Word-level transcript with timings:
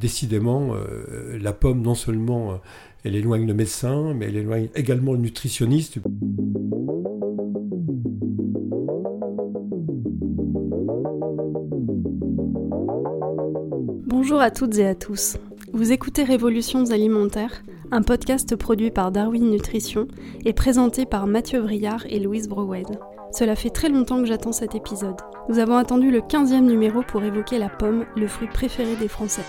Décidément, 0.00 0.74
la 1.40 1.52
pomme, 1.52 1.82
non 1.82 1.96
seulement 1.96 2.60
elle 3.02 3.16
éloigne 3.16 3.48
le 3.48 3.54
médecin, 3.54 4.14
mais 4.14 4.26
elle 4.26 4.36
éloigne 4.36 4.68
également 4.76 5.14
le 5.14 5.18
nutritionniste. 5.18 5.98
Bonjour 14.06 14.40
à 14.40 14.52
toutes 14.52 14.78
et 14.78 14.86
à 14.86 14.94
tous. 14.94 15.36
Vous 15.72 15.90
écoutez 15.90 16.22
Révolutions 16.22 16.92
alimentaires, 16.92 17.64
un 17.90 18.02
podcast 18.02 18.54
produit 18.54 18.92
par 18.92 19.10
Darwin 19.10 19.50
Nutrition 19.50 20.06
et 20.44 20.52
présenté 20.52 21.06
par 21.06 21.26
Mathieu 21.26 21.60
Briard 21.60 22.06
et 22.08 22.20
Louise 22.20 22.48
Brouwen. 22.48 22.86
Cela 23.32 23.56
fait 23.56 23.70
très 23.70 23.88
longtemps 23.88 24.20
que 24.20 24.28
j'attends 24.28 24.52
cet 24.52 24.76
épisode. 24.76 25.16
Nous 25.48 25.58
avons 25.58 25.76
attendu 25.76 26.12
le 26.12 26.20
15e 26.20 26.60
numéro 26.60 27.02
pour 27.02 27.24
évoquer 27.24 27.58
la 27.58 27.68
pomme, 27.68 28.04
le 28.14 28.28
fruit 28.28 28.46
préféré 28.46 28.94
des 28.94 29.08
Français. 29.08 29.42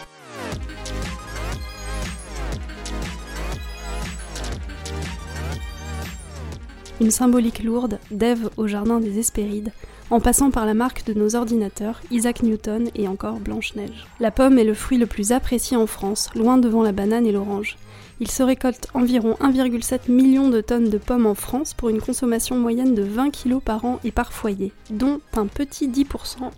Une 7.01 7.11
symbolique 7.11 7.63
lourde, 7.63 7.97
d'Ève 8.11 8.49
au 8.57 8.67
jardin 8.67 8.99
des 8.99 9.19
Hespérides, 9.19 9.71
en 10.09 10.19
passant 10.19 10.51
par 10.51 10.65
la 10.65 10.73
marque 10.73 11.05
de 11.05 11.13
nos 11.13 11.35
ordinateurs, 11.35 12.01
Isaac 12.11 12.43
Newton 12.43 12.89
et 12.95 13.07
encore 13.07 13.39
Blanche-Neige. 13.39 14.07
La 14.19 14.31
pomme 14.31 14.57
est 14.57 14.63
le 14.65 14.73
fruit 14.73 14.97
le 14.97 15.05
plus 15.05 15.31
apprécié 15.31 15.77
en 15.77 15.87
France, 15.87 16.29
loin 16.35 16.57
devant 16.57 16.83
la 16.83 16.91
banane 16.91 17.25
et 17.25 17.31
l'orange. 17.31 17.77
Il 18.19 18.29
se 18.29 18.43
récolte 18.43 18.87
environ 18.93 19.37
1,7 19.39 20.11
million 20.11 20.49
de 20.49 20.59
tonnes 20.59 20.89
de 20.89 20.97
pommes 20.97 21.25
en 21.25 21.35
France 21.35 21.73
pour 21.73 21.87
une 21.87 22.01
consommation 22.01 22.57
moyenne 22.57 22.95
de 22.95 23.03
20 23.03 23.29
kg 23.31 23.59
par 23.59 23.85
an 23.85 23.99
et 24.03 24.11
par 24.11 24.33
foyer, 24.33 24.73
dont 24.89 25.21
un 25.37 25.47
petit 25.47 25.87
10% 25.87 26.05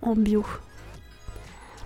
en 0.02 0.16
bio. 0.16 0.44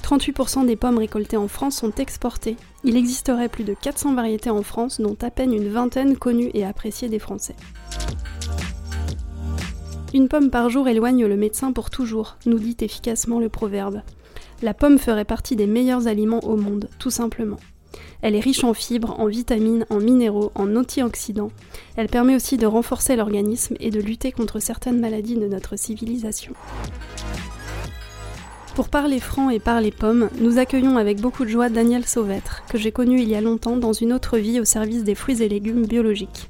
38% 0.05 0.67
des 0.67 0.75
pommes 0.75 0.99
récoltées 0.99 1.35
en 1.35 1.47
France 1.47 1.77
sont 1.77 1.91
exportées. 1.95 2.57
Il 2.83 2.95
existerait 2.95 3.49
plus 3.49 3.63
de 3.63 3.73
400 3.73 4.13
variétés 4.13 4.51
en 4.51 4.61
France, 4.61 5.01
dont 5.01 5.17
à 5.23 5.31
peine 5.31 5.51
une 5.51 5.67
vingtaine 5.67 6.15
connues 6.15 6.51
et 6.53 6.63
appréciées 6.63 7.09
des 7.09 7.17
Français. 7.17 7.55
Une 10.13 10.27
pomme 10.27 10.51
par 10.51 10.69
jour 10.69 10.87
éloigne 10.87 11.25
le 11.25 11.35
médecin 11.35 11.71
pour 11.71 11.89
toujours, 11.89 12.37
nous 12.45 12.59
dit 12.59 12.77
efficacement 12.81 13.39
le 13.39 13.49
proverbe. 13.49 14.03
La 14.61 14.75
pomme 14.75 14.99
ferait 14.99 15.25
partie 15.25 15.55
des 15.55 15.65
meilleurs 15.65 16.05
aliments 16.05 16.43
au 16.43 16.55
monde, 16.55 16.87
tout 16.99 17.09
simplement. 17.09 17.57
Elle 18.21 18.35
est 18.35 18.39
riche 18.39 18.63
en 18.63 18.75
fibres, 18.75 19.19
en 19.19 19.25
vitamines, 19.25 19.87
en 19.89 19.99
minéraux, 19.99 20.51
en 20.53 20.75
antioxydants. 20.75 21.51
Elle 21.95 22.09
permet 22.09 22.35
aussi 22.35 22.57
de 22.57 22.67
renforcer 22.67 23.15
l'organisme 23.15 23.75
et 23.79 23.89
de 23.89 23.99
lutter 23.99 24.31
contre 24.31 24.59
certaines 24.59 24.99
maladies 24.99 25.35
de 25.35 25.47
notre 25.47 25.77
civilisation. 25.77 26.53
Pour 28.75 28.89
parler 28.89 29.21
franc 29.21 29.49
et 29.49 29.59
parler 29.59 29.89
pomme, 29.89 30.29
nous 30.37 30.57
accueillons 30.57 30.97
avec 30.97 31.21
beaucoup 31.21 31.45
de 31.45 31.49
joie 31.49 31.69
Daniel 31.69 32.05
Sauvêtre, 32.05 32.63
que 32.67 32.77
j'ai 32.77 32.91
connu 32.91 33.21
il 33.21 33.29
y 33.29 33.35
a 33.35 33.39
longtemps 33.39 33.77
dans 33.77 33.93
une 33.93 34.11
autre 34.11 34.37
vie 34.37 34.59
au 34.59 34.65
service 34.65 35.05
des 35.05 35.15
fruits 35.15 35.41
et 35.41 35.47
légumes 35.47 35.85
biologiques. 35.85 36.49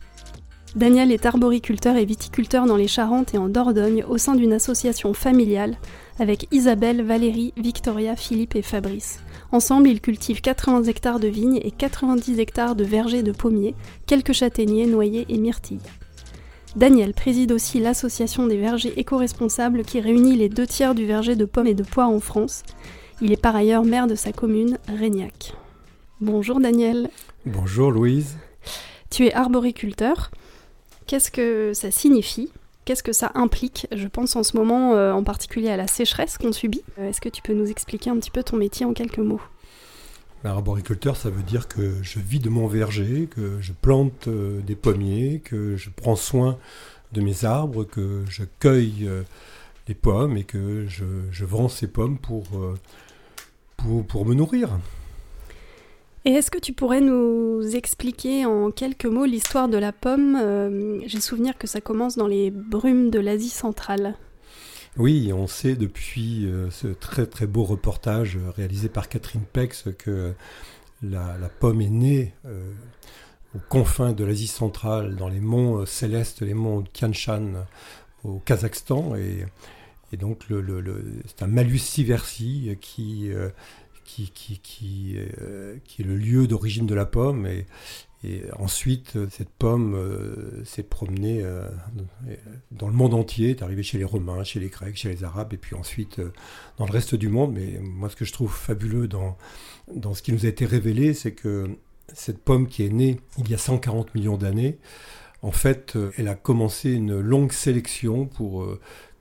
Daniel 0.75 1.11
est 1.11 1.27
arboriculteur 1.27 1.95
et 1.97 2.03
viticulteur 2.03 2.65
dans 2.65 2.77
les 2.77 2.87
Charentes 2.87 3.35
et 3.35 3.37
en 3.37 3.47
Dordogne 3.47 4.03
au 4.09 4.17
sein 4.17 4.33
d'une 4.33 4.53
association 4.53 5.13
familiale 5.13 5.77
avec 6.17 6.47
Isabelle, 6.51 7.03
Valérie, 7.03 7.53
Victoria, 7.57 8.15
Philippe 8.15 8.55
et 8.55 8.63
Fabrice. 8.63 9.19
Ensemble, 9.51 9.87
ils 9.87 10.01
cultivent 10.01 10.41
80 10.41 10.85
hectares 10.85 11.19
de 11.19 11.27
vignes 11.27 11.61
et 11.63 11.69
90 11.69 12.39
hectares 12.39 12.75
de 12.75 12.83
vergers 12.83 13.23
de 13.23 13.33
pommiers, 13.33 13.75
quelques 14.07 14.33
châtaigniers, 14.33 14.87
noyers 14.87 15.27
et 15.29 15.37
myrtilles. 15.37 15.77
Daniel 16.75 17.13
préside 17.13 17.53
aussi 17.53 17.79
l'association 17.79 18.47
des 18.47 18.57
vergers 18.57 18.99
éco-responsables 18.99 19.83
qui 19.83 20.01
réunit 20.01 20.35
les 20.35 20.49
deux 20.49 20.67
tiers 20.67 20.93
du 20.93 21.05
verger 21.05 21.37
de 21.37 21.45
pommes 21.45 21.67
et 21.67 21.73
de 21.73 21.83
pois 21.83 22.05
en 22.05 22.19
France. 22.19 22.63
Il 23.21 23.31
est 23.31 23.41
par 23.41 23.55
ailleurs 23.55 23.85
maire 23.85 24.07
de 24.07 24.15
sa 24.15 24.33
commune, 24.33 24.77
Régnac. 24.89 25.53
Bonjour 26.19 26.59
Daniel. 26.59 27.09
Bonjour 27.45 27.91
Louise. 27.91 28.35
Tu 29.09 29.25
es 29.25 29.33
arboriculteur. 29.33 30.31
Qu'est-ce 31.07 31.31
que 31.31 31.71
ça 31.73 31.91
signifie? 31.91 32.51
Qu'est-ce 32.83 33.03
que 33.03 33.13
ça 33.13 33.31
implique? 33.35 33.87
Je 33.93 34.07
pense 34.07 34.35
en 34.35 34.43
ce 34.43 34.57
moment 34.57 34.95
euh, 34.95 35.13
en 35.13 35.23
particulier 35.23 35.69
à 35.69 35.77
la 35.77 35.87
sécheresse 35.87 36.37
qu'on 36.37 36.51
subit. 36.51 36.83
Euh, 36.99 37.09
est-ce 37.09 37.21
que 37.21 37.29
tu 37.29 37.41
peux 37.41 37.53
nous 37.53 37.71
expliquer 37.71 38.09
un 38.09 38.17
petit 38.17 38.31
peu 38.31 38.43
ton 38.43 38.57
métier 38.57 38.85
en 38.85 38.91
quelques 38.91 39.19
mots? 39.19 39.41
Arboriculteur, 40.51 41.17
ça 41.17 41.29
veut 41.29 41.43
dire 41.43 41.67
que 41.67 42.01
je 42.01 42.19
vis 42.19 42.39
de 42.39 42.49
mon 42.49 42.67
verger, 42.67 43.27
que 43.29 43.59
je 43.61 43.71
plante 43.73 44.27
euh, 44.27 44.61
des 44.61 44.75
pommiers, 44.75 45.41
que 45.43 45.75
je 45.75 45.89
prends 45.89 46.15
soin 46.15 46.57
de 47.13 47.21
mes 47.21 47.45
arbres, 47.45 47.83
que 47.83 48.23
je 48.29 48.43
cueille 48.59 49.09
les 49.87 49.95
pommes 49.95 50.37
et 50.37 50.43
que 50.43 50.85
je, 50.87 51.45
vends 51.45 51.69
ces 51.69 51.87
pommes 51.87 52.17
pour, 52.17 52.45
pour, 53.77 54.05
pour 54.05 54.25
me 54.25 54.33
nourrir. 54.33 54.69
Et 56.27 56.31
est-ce 56.31 56.49
que 56.49 56.57
tu 56.57 56.73
pourrais 56.73 57.01
nous 57.01 57.75
expliquer 57.75 58.47
en 58.47 58.71
quelques 58.71 59.05
mots 59.05 59.25
l'histoire 59.25 59.69
de 59.69 59.77
la 59.77 59.91
pomme? 59.91 60.35
Euh, 60.35 60.99
J'ai 61.05 61.21
souvenir 61.21 61.55
que 61.55 61.67
ça 61.67 61.81
commence 61.81 62.17
dans 62.17 62.25
les 62.25 62.49
brumes 62.49 63.11
de 63.11 63.19
l'Asie 63.19 63.49
centrale. 63.49 64.15
Oui, 64.97 65.33
on 65.33 65.45
sait 65.45 65.75
depuis 65.75 66.45
euh, 66.45 66.71
ce 66.71 66.87
très 66.87 67.25
très 67.25 67.47
beau 67.47 67.65
reportage 67.65 68.39
réalisé 68.55 68.87
par 68.87 69.09
Catherine 69.09 69.43
Pex 69.43 69.89
que 69.97 70.33
la, 71.03 71.35
pomme 71.59 71.81
est 71.81 71.89
née 71.89 72.33
euh, 72.45 72.71
aux 73.53 73.61
confins 73.67 74.13
de 74.13 74.23
l'Asie 74.23 74.47
centrale, 74.47 75.17
dans 75.17 75.27
les 75.27 75.41
monts 75.41 75.85
célestes, 75.85 76.41
les 76.41 76.53
monts 76.53 76.83
Tian 76.93 77.11
Shan 77.11 77.65
au 78.23 78.39
Kazakhstan. 78.39 79.15
Et, 79.15 79.45
donc 80.13 80.45
c'est 81.27 81.43
un 81.43 81.47
malus 81.47 81.79
siversi 81.79 82.77
qui 82.79 83.29
euh, 83.33 83.49
est 85.99 86.03
le 86.03 86.15
lieu 86.15 86.47
d'origine 86.47 86.85
de 86.85 86.95
la 86.95 87.05
pomme. 87.05 87.49
Et 88.25 88.43
ensuite, 88.57 89.17
cette 89.29 89.49
pomme 89.49 89.93
euh, 89.93 90.63
s'est 90.65 90.83
promenée 90.83 91.41
euh, 91.43 91.67
dans 92.71 92.87
le 92.87 92.93
monde 92.93 93.13
entier, 93.13 93.51
est 93.51 93.61
arrivée 93.61 93.83
chez 93.83 93.99
les 93.99 94.03
Romains, 94.03 94.43
chez 94.43 94.59
les 94.59 94.69
Grecs, 94.69 94.95
chez 94.95 95.09
les 95.09 95.23
Arabes, 95.23 95.53
et 95.53 95.57
puis 95.57 95.75
ensuite 95.75 96.19
dans 96.77 96.85
le 96.85 96.91
reste 96.91 97.13
du 97.13 97.29
monde. 97.29 97.53
Mais 97.53 97.79
moi, 97.81 98.09
ce 98.09 98.15
que 98.15 98.25
je 98.25 98.33
trouve 98.33 98.51
fabuleux 98.51 99.07
dans, 99.07 99.37
dans 99.93 100.15
ce 100.15 100.23
qui 100.23 100.31
nous 100.31 100.45
a 100.45 100.49
été 100.49 100.65
révélé, 100.65 101.13
c'est 101.13 101.33
que 101.33 101.69
cette 102.13 102.39
pomme 102.39 102.67
qui 102.67 102.83
est 102.83 102.89
née 102.89 103.19
il 103.37 103.49
y 103.49 103.53
a 103.53 103.59
140 103.59 104.15
millions 104.15 104.37
d'années, 104.37 104.79
en 105.43 105.51
fait, 105.51 105.95
elle 106.17 106.27
a 106.27 106.33
commencé 106.33 106.91
une 106.91 107.19
longue 107.19 107.51
sélection 107.51 108.25
pour 108.25 108.65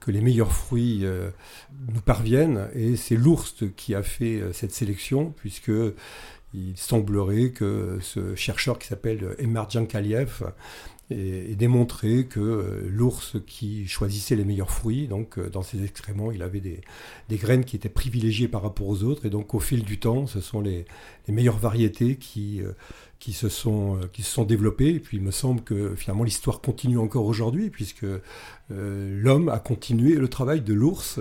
que 0.05 0.11
les 0.11 0.21
meilleurs 0.21 0.53
fruits 0.53 1.01
euh, 1.05 1.31
nous 1.93 2.01
parviennent. 2.03 2.69
Et 2.75 2.97
c'est 2.97 3.17
l'ours 3.17 3.65
qui 3.75 3.95
a 3.95 4.03
fait 4.03 4.41
euh, 4.41 4.53
cette 4.53 4.73
sélection, 4.73 5.33
puisque 5.37 5.73
il 6.55 6.77
semblerait 6.77 7.51
que 7.51 7.99
ce 8.01 8.35
chercheur 8.35 8.79
qui 8.79 8.87
s'appelle 8.87 9.35
Emar 9.39 9.69
Djankaliev 9.69 10.45
ait 11.11 11.55
démontré 11.55 12.27
que 12.27 12.41
euh, 12.41 12.89
l'ours 12.89 13.37
qui 13.47 13.87
choisissait 13.87 14.37
les 14.37 14.45
meilleurs 14.45 14.71
fruits, 14.71 15.07
donc 15.07 15.39
dans 15.51 15.63
ses 15.63 15.85
excréments, 15.85 16.33
il 16.33 16.43
avait 16.43 16.61
des, 16.61 16.81
graines 17.31 17.65
qui 17.65 17.77
étaient 17.77 17.91
privilégiées 17.91 18.49
par 18.49 18.63
rapport 18.63 18.89
aux 18.89 19.03
autres, 19.03 19.27
et 19.27 19.31
donc 19.31 19.55
au 19.55 19.61
fil 19.61 19.83
du 19.85 19.99
temps, 19.99 20.27
ce 20.27 20.41
sont 20.41 20.61
les, 20.61 20.87
meilleures 21.29 21.59
variétés 21.59 22.17
qui, 22.17 22.63
qui, 23.19 23.33
se 23.33 23.49
sont, 23.49 23.99
qui 24.13 24.23
se 24.23 24.31
sont 24.31 24.45
développées. 24.45 24.95
Et 24.95 25.01
puis 25.01 25.17
il 25.17 25.23
me 25.23 25.31
semble 25.31 25.63
que 25.63 25.95
finalement 25.95 26.25
l'histoire 26.25 26.61
continue 26.61 26.99
encore 26.99 27.25
aujourd'hui, 27.25 27.71
puisque 27.71 28.05
euh, 28.05 28.21
l'homme 28.71 29.49
a 29.49 29.59
continué 29.59 30.15
le 30.15 30.29
travail 30.29 30.61
de 30.61 30.73
l'ours 30.73 31.21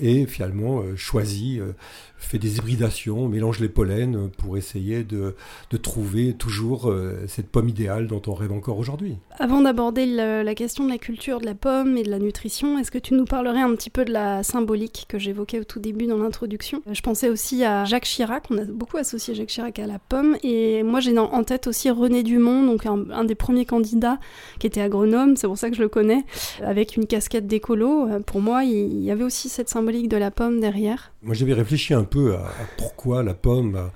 et, 0.00 0.26
finalement 0.26 0.80
euh, 0.80 0.96
choisi, 0.96 1.58
euh, 1.60 1.72
fait 2.18 2.38
des 2.38 2.58
hybridations, 2.58 3.28
mélange 3.28 3.58
les 3.58 3.68
pollens 3.68 4.30
pour 4.38 4.56
essayer 4.56 5.02
de, 5.02 5.34
trouver 5.82 6.34
toujours 6.34 6.94
cette 7.26 7.48
pomme 7.48 7.68
idéale 7.68 8.06
dont 8.06 8.22
on 8.28 8.34
rêve 8.34 8.52
encore 8.52 8.78
aujourd'hui. 8.78 9.16
Avant 9.40 9.60
d'aborder 9.60 10.06
la, 10.06 10.54
question 10.54 10.84
de 10.84 10.90
la 10.90 10.98
culture 10.98 11.40
de 11.40 11.46
la 11.46 11.56
pomme 11.56 11.96
et 11.96 12.04
de 12.04 12.10
la 12.10 12.20
nutrition, 12.20 12.78
est-ce 12.78 12.92
que 12.92 12.98
tu 12.98 13.14
nous 13.14 13.24
parlerais 13.24 13.60
un 13.60 13.74
petit 13.74 13.90
peu 13.90 14.04
de 14.04 14.12
la 14.12 14.44
symbolique 14.44 15.06
que 15.08 15.18
j'évoquais 15.18 15.58
au 15.58 15.64
tout 15.64 15.80
début 15.80 16.06
dans 16.06 16.18
l'introduction? 16.18 16.80
Je 16.92 17.00
pensais 17.00 17.28
aussi 17.28 17.64
à 17.64 17.84
Jacques 17.84 18.04
Chirac, 18.04 18.44
on 18.50 18.58
a 18.58 18.64
beaucoup 18.64 18.98
associé 18.98 19.34
Jacques 19.34 19.48
Chirac 19.48 19.80
à 19.80 19.88
la 19.88 19.98
pomme, 19.98 20.36
et 20.44 20.84
moi 20.84 21.00
j'ai 21.00 21.18
en 21.18 21.42
tête 21.42 21.66
aussi 21.66 21.90
René 21.90 22.22
Dumont, 22.22 22.62
donc 22.62 22.86
un 22.86 23.24
des 23.24 23.34
premiers 23.34 23.66
candidats 23.66 24.20
qui 24.60 24.68
était 24.68 24.80
agronome, 24.80 25.36
c'est 25.36 25.48
pour 25.48 25.58
ça 25.58 25.70
que 25.70 25.76
je 25.76 25.82
le 25.82 25.88
connais 25.88 26.24
avec 26.62 26.96
une 26.96 27.06
casquette 27.06 27.46
d'écolo. 27.46 28.08
Euh, 28.08 28.20
pour 28.20 28.40
moi, 28.40 28.64
il 28.64 29.02
y 29.02 29.10
avait 29.10 29.24
aussi 29.24 29.48
cette 29.48 29.68
symbolique 29.68 30.08
de 30.08 30.16
la 30.16 30.30
pomme 30.30 30.60
derrière. 30.60 31.12
Moi, 31.22 31.34
j'avais 31.34 31.54
réfléchi 31.54 31.94
un 31.94 32.04
peu 32.04 32.34
à, 32.34 32.50
pourquoi 32.76 33.22
la 33.22 33.34
pomme 33.34 33.90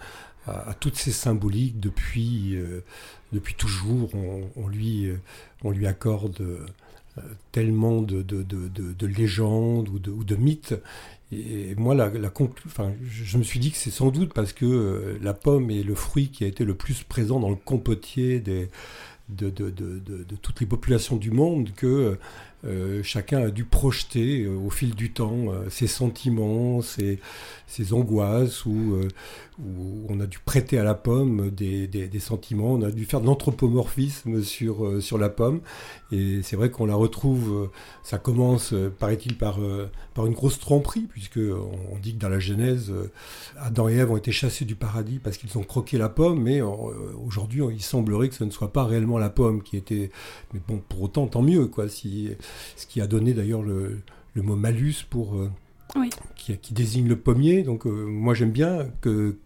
a, 0.46 0.74
toutes 0.80 0.96
ces 0.96 1.10
symboliques 1.10 1.80
depuis, 1.80 2.54
euh, 2.54 2.82
depuis 3.32 3.54
toujours. 3.54 4.10
On, 4.14 4.68
lui, 4.68 5.06
euh, 5.06 5.16
on 5.64 5.70
lui 5.70 5.86
accorde 5.86 6.42
tellement 7.50 8.02
de, 8.02 8.22
de, 8.22 8.42
de, 8.42 8.68
de, 8.68 9.06
légendes 9.06 9.88
ou 9.88 9.98
de, 9.98 10.10
ou 10.10 10.22
de 10.22 10.36
mythes. 10.36 10.74
Et 11.32 11.74
moi, 11.76 11.94
la, 11.94 12.08
la 12.10 12.30
enfin, 12.66 12.92
je 13.10 13.38
me 13.38 13.42
suis 13.42 13.58
dit 13.58 13.72
que 13.72 13.78
c'est 13.78 13.90
sans 13.90 14.10
doute 14.10 14.32
parce 14.32 14.52
que 14.52 15.18
la 15.20 15.34
pomme 15.34 15.70
est 15.70 15.82
le 15.82 15.96
fruit 15.96 16.28
qui 16.28 16.44
a 16.44 16.46
été 16.46 16.64
le 16.64 16.74
plus 16.74 17.02
présent 17.02 17.40
dans 17.40 17.50
le 17.50 17.56
compotier 17.56 18.38
des, 18.38 18.68
de, 19.28 19.60
toutes 20.42 20.60
les 20.60 20.66
populations 20.66 21.16
du 21.16 21.30
monde 21.30 21.70
que 21.74 22.18
euh, 22.66 23.02
chacun 23.02 23.42
a 23.42 23.50
dû 23.50 23.64
projeter 23.64 24.42
euh, 24.42 24.56
au 24.56 24.70
fil 24.70 24.94
du 24.94 25.12
temps 25.12 25.52
euh, 25.52 25.68
ses 25.70 25.86
sentiments, 25.86 26.82
ses, 26.82 27.20
ses 27.66 27.92
angoisses, 27.92 28.64
ou, 28.66 28.98
on 30.10 30.20
a 30.20 30.26
dû 30.26 30.38
prêter 30.38 30.78
à 30.78 30.84
la 30.84 30.92
pomme 30.92 31.48
des, 31.50 31.86
des, 31.86 32.20
sentiments, 32.20 32.72
on 32.72 32.82
a 32.82 32.90
dû 32.90 33.06
faire 33.06 33.22
de 33.22 33.26
l'anthropomorphisme 33.26 34.42
sur, 34.42 35.02
sur 35.02 35.16
la 35.16 35.30
pomme. 35.30 35.62
Et 36.12 36.42
c'est 36.42 36.56
vrai 36.56 36.70
qu'on 36.70 36.84
la 36.84 36.94
retrouve, 36.94 37.70
ça 38.02 38.18
commence, 38.18 38.74
paraît-il, 38.98 39.38
par, 39.38 39.58
par 40.12 40.26
une 40.26 40.34
grosse 40.34 40.58
tromperie, 40.58 41.06
puisque 41.08 41.38
on, 41.38 41.98
dit 41.98 42.12
que 42.14 42.18
dans 42.18 42.28
la 42.28 42.38
Genèse, 42.38 42.92
Adam 43.58 43.88
et 43.88 43.94
Ève 43.94 44.10
ont 44.10 44.18
été 44.18 44.30
chassés 44.30 44.66
du 44.66 44.74
paradis 44.74 45.20
parce 45.20 45.38
qu'ils 45.38 45.56
ont 45.56 45.64
croqué 45.64 45.96
la 45.96 46.10
pomme, 46.10 46.42
mais 46.42 46.60
aujourd'hui, 46.60 47.62
il 47.72 47.82
semblerait 47.82 48.28
que 48.28 48.34
ce 48.34 48.44
ne 48.44 48.50
soit 48.50 48.74
pas 48.74 48.84
réellement 48.84 49.16
la 49.16 49.30
pomme 49.30 49.62
qui 49.62 49.78
était... 49.78 50.10
Mais 50.52 50.60
bon, 50.68 50.82
pour 50.86 51.00
autant, 51.00 51.28
tant 51.28 51.40
mieux, 51.40 51.66
quoi. 51.66 51.88
Si, 51.88 52.28
ce 52.76 52.86
qui 52.86 53.00
a 53.00 53.06
donné 53.06 53.34
d'ailleurs 53.34 53.62
le, 53.62 54.02
mot 54.36 54.56
malus 54.56 55.06
pour 55.08 55.34
euh, 55.36 55.50
qui, 56.36 56.74
désigne 56.74 57.08
le 57.08 57.16
pommier. 57.16 57.62
Donc 57.62 57.86
euh, 57.86 57.90
moi 57.90 58.34
j'aime 58.34 58.50
bien 58.50 58.88
que 59.00 59.38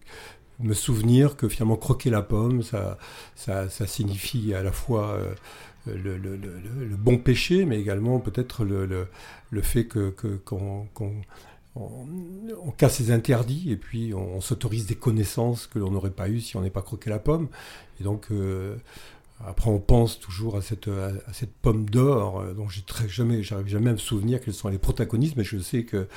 me 0.59 0.73
souvenir 0.73 1.37
que 1.37 1.47
finalement 1.47 1.77
croquer 1.77 2.09
la 2.09 2.21
pomme, 2.21 2.61
ça, 2.61 2.97
ça, 3.35 3.67
signifie 3.87 4.53
à 4.53 4.61
la 4.61 4.71
fois 4.71 5.17
euh, 5.17 5.33
le, 5.87 6.95
bon 6.97 7.17
péché, 7.17 7.65
mais 7.65 7.79
également 7.79 8.19
peut-être 8.19 8.63
le, 8.63 9.07
fait 9.61 9.85
que, 9.85 10.09
qu'on, 10.45 10.87
on, 11.75 12.71
casse 12.77 12.99
les 12.99 13.11
interdits 13.11 13.71
et 13.71 13.77
puis 13.77 14.13
on, 14.13 14.39
s'autorise 14.41 14.85
des 14.85 14.95
connaissances 14.95 15.65
que 15.67 15.79
l'on 15.79 15.89
n'aurait 15.89 16.11
pas 16.11 16.29
eues 16.29 16.41
si 16.41 16.57
on 16.57 16.61
n'est 16.61 16.69
pas 16.69 16.83
croqué 16.83 17.09
la 17.09 17.19
pomme. 17.19 17.47
Et 17.99 18.03
donc, 18.03 18.27
après, 19.47 19.69
on 19.69 19.79
pense 19.79 20.19
toujours 20.19 20.57
à 20.57 20.61
cette, 20.61 20.89
pomme 21.61 21.89
d'or 21.89 22.39
euh, 22.39 22.53
dont 22.53 22.69
j'ai 22.69 22.83
jamais, 23.07 23.43
j'arrive 23.43 23.67
jamais 23.67 23.89
à 23.89 23.93
me 23.93 23.97
souvenir 23.97 24.41
quels 24.41 24.53
sont 24.53 24.69
les 24.69 24.77
protagonistes, 24.77 25.35
mais 25.35 25.43
je 25.43 25.57
sais 25.57 25.83
que 25.83 26.07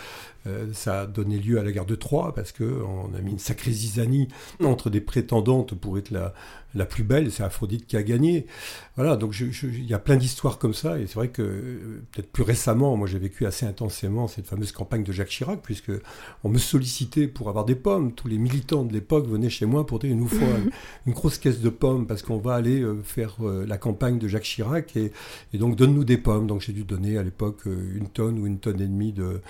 euh, 0.47 0.67
ça 0.73 1.03
a 1.03 1.07
donné 1.07 1.39
lieu 1.39 1.59
à 1.59 1.63
la 1.63 1.73
guerre 1.73 1.87
de 1.87 1.95
Troie 1.95 2.35
parce 2.35 2.53
que 2.53 2.65
on 2.65 3.15
a 3.15 3.21
mis 3.21 3.33
une 3.33 3.39
sacrée 3.39 3.73
zizanie 3.73 4.29
entre 4.63 4.91
des 4.91 5.01
prétendantes 5.01 5.75
pour 5.75 5.99
être 5.99 6.11
la, 6.11 6.35
la 6.75 6.87
plus 6.87 7.05
belle, 7.05 7.31
c'est 7.31 7.43
Aphrodite 7.43 7.87
qui 7.87 7.97
a 7.97 8.03
gagné. 8.03 8.47
Voilà, 8.97 9.17
donc 9.17 9.35
il 9.39 9.87
y 9.87 9.95
a 9.95 9.99
plein 9.99 10.17
d'histoires 10.17 10.59
comme 10.59 10.75
ça, 10.75 10.99
et 10.99 11.07
c'est 11.07 11.15
vrai 11.15 11.29
que 11.29 11.43
euh, 11.43 12.03
peut-être 12.13 12.31
plus 12.31 12.43
récemment, 12.43 12.97
moi 12.97 13.07
j'ai 13.07 13.19
vécu 13.19 13.47
assez 13.47 13.67
intensément 13.67 14.29
cette 14.29 14.47
fameuse 14.47 14.73
campagne 14.73 15.03
de 15.03 15.13
Jacques 15.13 15.29
Chirac, 15.29 15.61
puisque 15.63 15.93
on 16.43 16.49
me 16.49 16.59
sollicitait 16.59 17.27
pour 17.27 17.49
avoir 17.49 17.65
des 17.65 17.75
pommes. 17.75 18.13
Tous 18.13 18.29
les 18.29 18.39
militants 18.39 18.85
de 18.85 18.93
l'époque 18.93 19.27
venaient 19.27 19.51
chez 19.51 19.67
moi 19.67 19.87
pour 19.87 19.99
dire 19.99 20.15
nous 20.15 20.29
faut 20.29 20.45
une 21.07 21.13
grosse 21.13 21.39
caisse 21.39 21.61
de 21.61 21.69
pommes 21.69 22.07
parce 22.07 22.23
qu'on 22.23 22.39
va 22.39 22.55
aller 22.55 22.81
euh, 22.81 23.03
faire 23.03 23.37
euh, 23.41 23.65
la 23.67 23.79
campagne 23.79 24.19
de 24.19 24.29
Jacques 24.29 24.45
Chirac, 24.45 24.97
et, 24.97 25.13
donc 25.55 25.77
donne-nous 25.77 26.05
des 26.05 26.19
pommes. 26.19 26.47
Donc 26.47 26.61
j'ai 26.61 26.73
dû 26.73 26.85
donner 26.85 27.19
à 27.19 27.23
l'époque 27.23 27.67
une 27.67 28.09
tonne 28.09 28.39
ou 28.39 28.47
une 28.47 28.59
tonne 28.59 28.81
et 28.81 28.87
demie 28.87 29.13
de, 29.13 29.41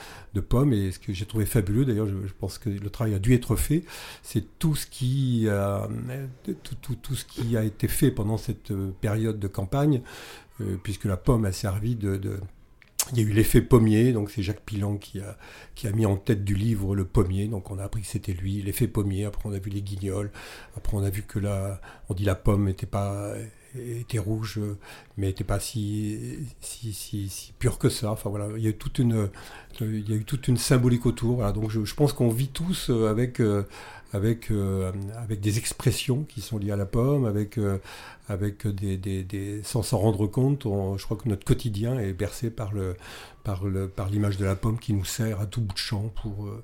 pommes, 0.41 0.73
et 0.73 0.91
ce 0.93 0.99
que 0.99 1.13
j'ai 1.13 1.27
trouvé 1.27 1.47
fabuleux, 1.47 1.85
d'ailleurs 1.85 2.07
je, 2.07 2.33
pense 2.39 2.59
que 2.59 2.69
le 2.69 2.91
travail 2.91 3.15
a 3.15 3.19
dû 3.19 3.35
être 3.35 3.57
fait, 3.57 3.85
c'est 4.23 4.59
tout 4.59 4.75
ce 4.75 4.87
qui 4.87 5.49
a... 5.49 5.89
tout, 6.63 6.95
tout 6.95 7.14
ce 7.15 7.25
qui 7.25 7.57
a 7.57 7.65
été 7.65 7.89
fait 7.89 8.11
pendant 8.11 8.37
cette 8.37 8.71
euh, 8.71 8.93
période 9.01 9.39
de 9.39 9.49
campagne, 9.49 10.03
euh, 10.61 10.77
puisque 10.83 11.05
la 11.05 11.17
pomme 11.17 11.45
a 11.45 11.53
servi 11.53 11.97
de, 11.97 12.41
il 13.13 13.19
y 13.19 13.21
a 13.21 13.29
eu 13.29 13.33
l'effet 13.33 13.61
pommier, 13.61 14.13
donc 14.13 14.31
c'est 14.31 14.43
Jacques 14.43 14.65
Pilan 14.65 14.97
qui 14.97 15.21
a, 15.21 15.37
qui 15.75 15.87
a 15.87 15.93
mis 15.93 16.07
en 16.07 16.17
tête 16.17 16.45
du 16.45 16.55
livre 16.55 16.97
le 16.97 17.05
pommier, 17.05 17.49
donc 17.49 17.71
on 17.71 17.79
a 17.79 17.85
appris 17.85 18.03
que 18.03 18.09
c'était 18.09 18.33
lui, 18.33 18.63
l'effet 18.63 18.89
pommier, 18.89 19.25
après 19.25 19.49
on 19.49 19.53
a 19.53 19.59
vu 19.59 19.71
les 19.71 19.83
guignols, 19.83 20.31
après 20.77 20.97
on 20.97 21.03
a 21.03 21.11
vu 21.11 21.23
que 21.23 21.39
là, 21.39 21.81
on 22.09 22.15
dit 22.15 22.25
la 22.25 22.35
pomme 22.35 22.65
n'était 22.65 22.87
pas 22.87 23.35
était 23.77 24.19
rouge, 24.19 24.61
mais 25.17 25.27
n'était 25.27 25.45
pas 25.45 25.59
si, 25.59 26.39
si, 26.61 26.93
si, 26.93 27.53
pure 27.59 27.79
que 27.79 27.89
ça. 27.89 28.13
Enfin 28.13 28.31
voilà, 28.31 28.49
il 28.57 28.63
y 28.63 28.67
a 28.67 28.71
eu 28.71 28.77
toute 28.77 28.99
une, 29.01 29.29
il 29.81 30.09
y 30.09 30.13
a 30.13 30.17
eu 30.17 30.25
toute 30.25 30.49
une 30.49 30.57
symbolique 30.57 31.07
autour. 31.07 31.53
Donc 31.53 31.71
je, 31.71 31.85
je 31.85 31.95
pense 31.95 32.13
qu'on 32.13 32.29
vit 32.29 32.49
tous 32.49 32.91
avec, 32.91 33.41
avec, 34.15 34.53
euh, 34.53 34.93
avec 35.17 35.41
des 35.41 35.59
expressions 35.59 36.23
qui 36.23 36.41
sont 36.41 36.59
liées 36.59 36.71
à 36.71 36.77
la 36.77 36.87
pomme, 36.87 37.25
avec, 37.25 37.59
euh, 37.59 37.79
avec 38.29 38.63
sans 39.65 39.83
s'en 39.83 39.99
rendre 39.99 40.29
compte. 40.29 40.63
je 40.63 41.05
crois 41.05 41.17
que 41.17 41.29
notre 41.29 41.45
quotidien 41.45 41.99
est 41.99 42.13
bercé 42.13 42.51
par, 42.51 42.73
le, 42.73 42.95
par, 43.43 43.65
le, 43.65 43.89
par 43.89 44.09
l'image 44.09 44.37
de 44.39 44.45
la 44.45 44.55
pomme 44.55 44.79
qui 44.79 44.95
nous 44.95 45.05
sert 45.05 45.41
à 45.41 45.47
tout 45.47 45.61
bout 45.61 45.75
de 45.75 45.79
champ 45.79 46.13
pour, 46.23 46.47
euh, 46.47 46.63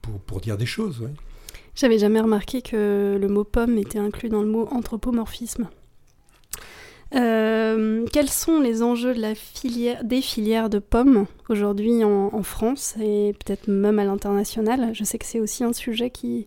pour, 0.00 0.18
pour 0.20 0.40
dire 0.40 0.56
des 0.56 0.64
choses. 0.64 1.00
Ouais. 1.02 1.12
J'avais 1.74 1.98
jamais 1.98 2.20
remarqué 2.20 2.62
que 2.62 3.18
le 3.20 3.28
mot 3.28 3.44
pomme 3.44 3.76
était 3.76 3.98
inclus 3.98 4.30
dans 4.30 4.40
le 4.40 4.48
mot 4.48 4.66
anthropomorphisme. 4.70 5.68
quels 7.12 8.30
sont 8.30 8.60
les 8.60 8.82
enjeux 8.82 9.14
de 9.14 9.20
la 9.20 9.34
filière, 9.34 10.02
des 10.02 10.22
filières 10.22 10.70
de 10.70 10.78
pommes 10.78 11.26
aujourd'hui 11.50 12.02
en, 12.04 12.42
France 12.42 12.94
et 12.98 13.34
peut-être 13.44 13.68
même 13.68 13.98
à 13.98 14.04
l'international? 14.04 14.94
Je 14.94 15.04
sais 15.04 15.18
que 15.18 15.26
c'est 15.26 15.40
aussi 15.40 15.62
un 15.62 15.74
sujet 15.74 16.08
qui, 16.08 16.46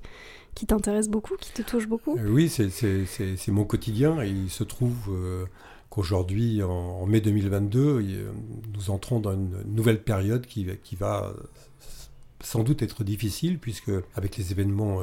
qui 0.60 0.66
t'intéresse 0.66 1.08
beaucoup, 1.08 1.38
qui 1.38 1.54
te 1.54 1.62
touche 1.62 1.88
beaucoup 1.88 2.18
euh, 2.18 2.28
Oui, 2.28 2.50
c'est 2.50 3.48
mon 3.48 3.64
quotidien. 3.64 4.22
Il 4.26 4.50
se 4.50 4.66
trouve 4.66 4.98
euh, 5.08 5.46
qu'aujourd'hui, 5.90 6.62
en, 6.62 7.06
mai 7.06 7.22
2022, 7.22 7.80
euh, 7.80 8.32
nous 8.74 8.90
entrons 8.90 9.22
dans 9.22 9.32
une 9.32 9.64
nouvelle 9.68 10.04
période 10.04 10.46
qui, 10.46 10.68
qui 10.84 10.98
va 10.98 11.34
sans 12.44 12.64
doute 12.64 12.82
être 12.82 13.06
difficile, 13.06 13.58
puisque 13.58 13.92
avec 14.16 14.36
les 14.36 14.52
événements 14.52 15.02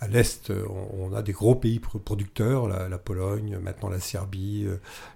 à 0.00 0.08
l'Est, 0.08 0.52
on, 0.98 1.14
a 1.14 1.22
des 1.22 1.32
gros 1.32 1.54
pays 1.54 1.78
producteurs, 1.78 2.66
la, 2.66 2.98
Pologne, 2.98 3.58
maintenant 3.62 3.88
la 3.88 4.00
Serbie, 4.00 4.66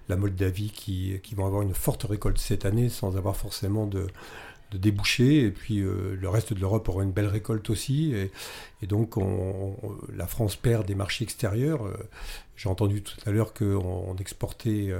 la 0.07 0.15
Moldavie, 0.15 0.71
qui, 0.71 1.35
vont 1.35 1.45
avoir 1.45 1.63
une 1.63 1.73
forte 1.73 2.03
récolte 2.03 2.37
cette 2.37 2.65
année 2.65 2.87
sans 2.87 3.17
avoir 3.17 3.35
forcément 3.35 3.87
de, 3.87 4.07
de 4.71 4.77
déboucher 4.77 5.45
et 5.45 5.51
puis 5.51 5.79
euh, 5.79 6.15
le 6.19 6.29
reste 6.29 6.53
de 6.53 6.59
l'Europe 6.59 6.87
aura 6.89 7.03
une 7.03 7.11
belle 7.11 7.27
récolte 7.27 7.69
aussi. 7.69 8.13
Et, 8.13 8.87
donc 8.87 9.15
la 10.15 10.27
France 10.27 10.55
perd 10.55 10.85
des 10.85 10.95
marchés 10.95 11.23
extérieurs. 11.23 11.85
Euh, 11.85 11.97
j'ai 12.55 12.69
entendu 12.69 13.01
tout 13.01 13.17
à 13.25 13.31
l'heure 13.31 13.53
qu'on 13.53 14.15
exportait 14.17 14.93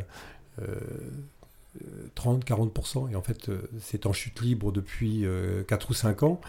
30-40%, 2.15 3.05
euh, 3.05 3.11
et 3.11 3.15
en 3.15 3.21
fait 3.21 3.49
c'est 3.79 4.05
en 4.05 4.13
chute 4.13 4.41
libre 4.41 4.71
depuis 4.71 5.25
4 5.67 5.89
ou 5.89 5.93
5 5.93 6.23
ans, 6.23 6.41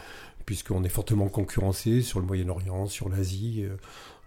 puisqu'on 0.46 0.84
est 0.84 0.90
fortement 0.90 1.28
concurrencé 1.28 2.02
sur 2.02 2.20
le 2.20 2.26
Moyen-Orient, 2.26 2.86
sur 2.86 3.08
l'Asie. 3.08 3.64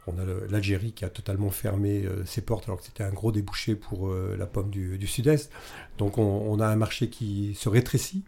On 0.05 0.17
a 0.19 0.25
l'Algérie 0.49 0.91
qui 0.91 1.05
a 1.05 1.09
totalement 1.09 1.49
fermé 1.49 2.05
ses 2.25 2.41
portes 2.41 2.65
alors 2.65 2.79
que 2.79 2.85
c'était 2.85 3.05
un 3.05 3.11
gros 3.11 3.31
débouché 3.31 3.75
pour 3.75 4.13
la 4.13 4.45
pomme 4.45 4.69
du, 4.69 5.07
sud-est. 5.07 5.49
Donc 5.97 6.17
on, 6.17 6.59
a 6.59 6.67
un 6.67 6.75
marché 6.75 7.09
qui 7.09 7.55
se 7.55 7.69
rétrécit 7.69 8.23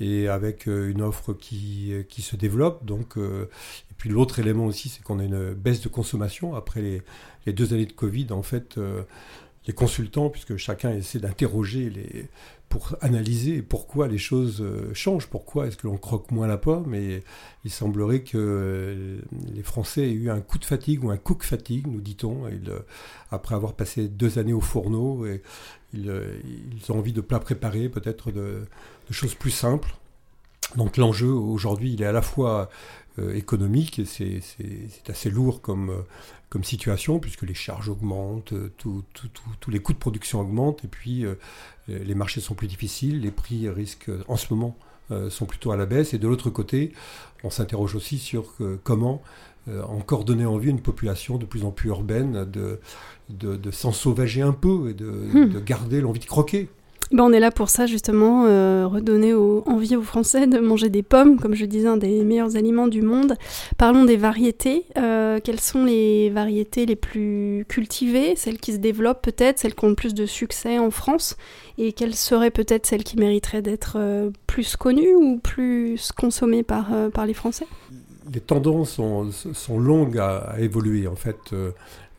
et 0.00 0.28
avec 0.28 0.68
euh, 0.68 0.90
une 0.90 1.02
offre 1.02 1.32
qui, 1.32 1.92
qui 2.08 2.22
se 2.22 2.36
développe. 2.36 2.84
Donc, 2.84 3.16
euh, 3.16 3.48
et 3.90 3.94
puis 3.96 4.10
l'autre 4.10 4.38
élément 4.38 4.66
aussi, 4.66 4.88
c'est 4.88 5.02
qu'on 5.02 5.18
a 5.18 5.24
une 5.24 5.54
baisse 5.54 5.80
de 5.80 5.88
consommation 5.88 6.54
après 6.54 6.82
les, 6.82 7.02
les 7.46 7.52
deux 7.52 7.72
années 7.72 7.86
de 7.86 7.92
Covid. 7.92 8.28
En 8.30 8.42
fait, 8.42 8.78
euh, 8.78 9.02
les 9.66 9.72
consultants, 9.72 10.28
puisque 10.28 10.56
chacun 10.56 10.90
essaie 10.90 11.20
d'interroger 11.20 11.88
les, 11.88 12.26
pour 12.68 12.96
analyser 13.00 13.62
pourquoi 13.62 14.08
les 14.08 14.18
choses 14.18 14.64
changent, 14.94 15.28
pourquoi 15.28 15.66
est-ce 15.66 15.76
que 15.76 15.86
l'on 15.86 15.98
croque 15.98 16.32
moins 16.32 16.48
la 16.48 16.56
pomme. 16.56 16.94
Et 16.94 17.22
il 17.64 17.70
semblerait 17.70 18.22
que 18.22 19.20
les 19.54 19.62
Français 19.62 20.08
aient 20.08 20.14
eu 20.14 20.30
un 20.30 20.40
coup 20.40 20.58
de 20.58 20.64
fatigue 20.64 21.04
ou 21.04 21.10
un 21.10 21.18
coup 21.18 21.34
de 21.34 21.44
fatigue, 21.44 21.86
nous 21.86 22.00
dit-on, 22.00 22.44
après 23.30 23.54
avoir 23.54 23.74
passé 23.74 24.08
deux 24.08 24.38
années 24.38 24.54
au 24.54 24.62
fourneau. 24.62 25.26
Et 25.26 25.42
ils, 25.92 26.10
ils 26.74 26.90
ont 26.90 26.98
envie 26.98 27.12
de 27.12 27.20
plats 27.20 27.40
préparés, 27.40 27.88
peut-être 27.90 28.32
de, 28.32 28.62
de 29.12 29.16
choses 29.16 29.34
plus 29.34 29.50
simples. 29.50 29.94
Donc 30.76 30.96
l'enjeu 30.96 31.28
aujourd'hui, 31.28 31.92
il 31.92 32.02
est 32.02 32.06
à 32.06 32.12
la 32.12 32.22
fois 32.22 32.70
euh, 33.18 33.34
économique, 33.34 34.00
c'est 34.06 34.40
assez 35.06 35.28
lourd 35.28 35.60
comme, 35.60 35.90
euh, 35.90 36.02
comme 36.48 36.64
situation, 36.64 37.18
puisque 37.18 37.42
les 37.42 37.54
charges 37.54 37.90
augmentent, 37.90 38.54
euh, 38.54 38.72
tous 38.78 39.70
les 39.70 39.80
coûts 39.80 39.92
de 39.92 39.98
production 39.98 40.40
augmentent, 40.40 40.84
et 40.84 40.88
puis 40.88 41.24
les 41.88 42.14
marchés 42.14 42.40
sont 42.40 42.54
plus 42.54 42.68
difficiles, 42.68 43.20
les 43.20 43.30
prix 43.30 43.68
risquent 43.68 44.10
en 44.28 44.36
ce 44.36 44.52
moment 44.52 44.76
sont 45.28 45.44
plutôt 45.44 45.72
à 45.72 45.76
la 45.76 45.84
baisse, 45.84 46.14
et 46.14 46.18
de 46.18 46.26
l'autre 46.26 46.48
côté, 46.48 46.94
on 47.44 47.50
s'interroge 47.50 47.94
aussi 47.94 48.18
sur 48.18 48.54
comment 48.82 49.20
encore 49.68 50.24
donner 50.24 50.46
envie 50.46 50.68
à 50.68 50.70
une 50.70 50.80
population 50.80 51.36
de 51.36 51.44
plus 51.44 51.64
en 51.64 51.70
plus 51.70 51.90
urbaine 51.90 52.46
de, 52.46 52.80
de, 53.28 53.56
de 53.56 53.70
s'en 53.70 53.92
sauvager 53.92 54.40
un 54.40 54.54
peu 54.54 54.88
et 54.88 54.94
de, 54.94 55.10
hmm. 55.10 55.50
de 55.50 55.60
garder 55.60 56.00
l'envie 56.00 56.20
de 56.20 56.24
croquer. 56.24 56.70
Ben, 57.12 57.24
on 57.24 57.32
est 57.32 57.40
là 57.40 57.50
pour 57.50 57.68
ça 57.68 57.84
justement, 57.84 58.46
euh, 58.46 58.86
redonner 58.86 59.34
envie 59.34 59.96
aux 59.96 60.02
Français 60.02 60.46
de 60.46 60.58
manger 60.58 60.88
des 60.88 61.02
pommes, 61.02 61.38
comme 61.38 61.54
je 61.54 61.66
disais, 61.66 61.86
un 61.86 61.98
des 61.98 62.24
meilleurs 62.24 62.56
aliments 62.56 62.88
du 62.88 63.02
monde. 63.02 63.34
Parlons 63.76 64.06
des 64.06 64.16
variétés. 64.16 64.86
Euh, 64.96 65.38
quelles 65.44 65.60
sont 65.60 65.84
les 65.84 66.30
variétés 66.30 66.86
les 66.86 66.96
plus 66.96 67.66
cultivées, 67.68 68.34
celles 68.36 68.58
qui 68.58 68.72
se 68.72 68.78
développent 68.78 69.20
peut-être, 69.20 69.58
celles 69.58 69.74
qui 69.74 69.84
ont 69.84 69.90
le 69.90 69.94
plus 69.94 70.14
de 70.14 70.24
succès 70.24 70.78
en 70.78 70.90
France 70.90 71.36
Et 71.76 71.92
quelles 71.92 72.14
seraient 72.14 72.50
peut-être 72.50 72.86
celles 72.86 73.04
qui 73.04 73.18
mériteraient 73.18 73.62
d'être 73.62 73.96
euh, 73.98 74.30
plus 74.46 74.76
connues 74.76 75.14
ou 75.14 75.38
plus 75.38 76.12
consommées 76.12 76.62
par, 76.62 76.86
les 77.26 77.34
Français? 77.34 77.66
Les 78.32 78.40
tendances 78.40 78.92
sont, 78.92 79.30
sont 79.30 79.78
longues 79.78 80.16
à, 80.18 80.54
évoluer. 80.58 81.06
En 81.06 81.16
fait, 81.16 81.52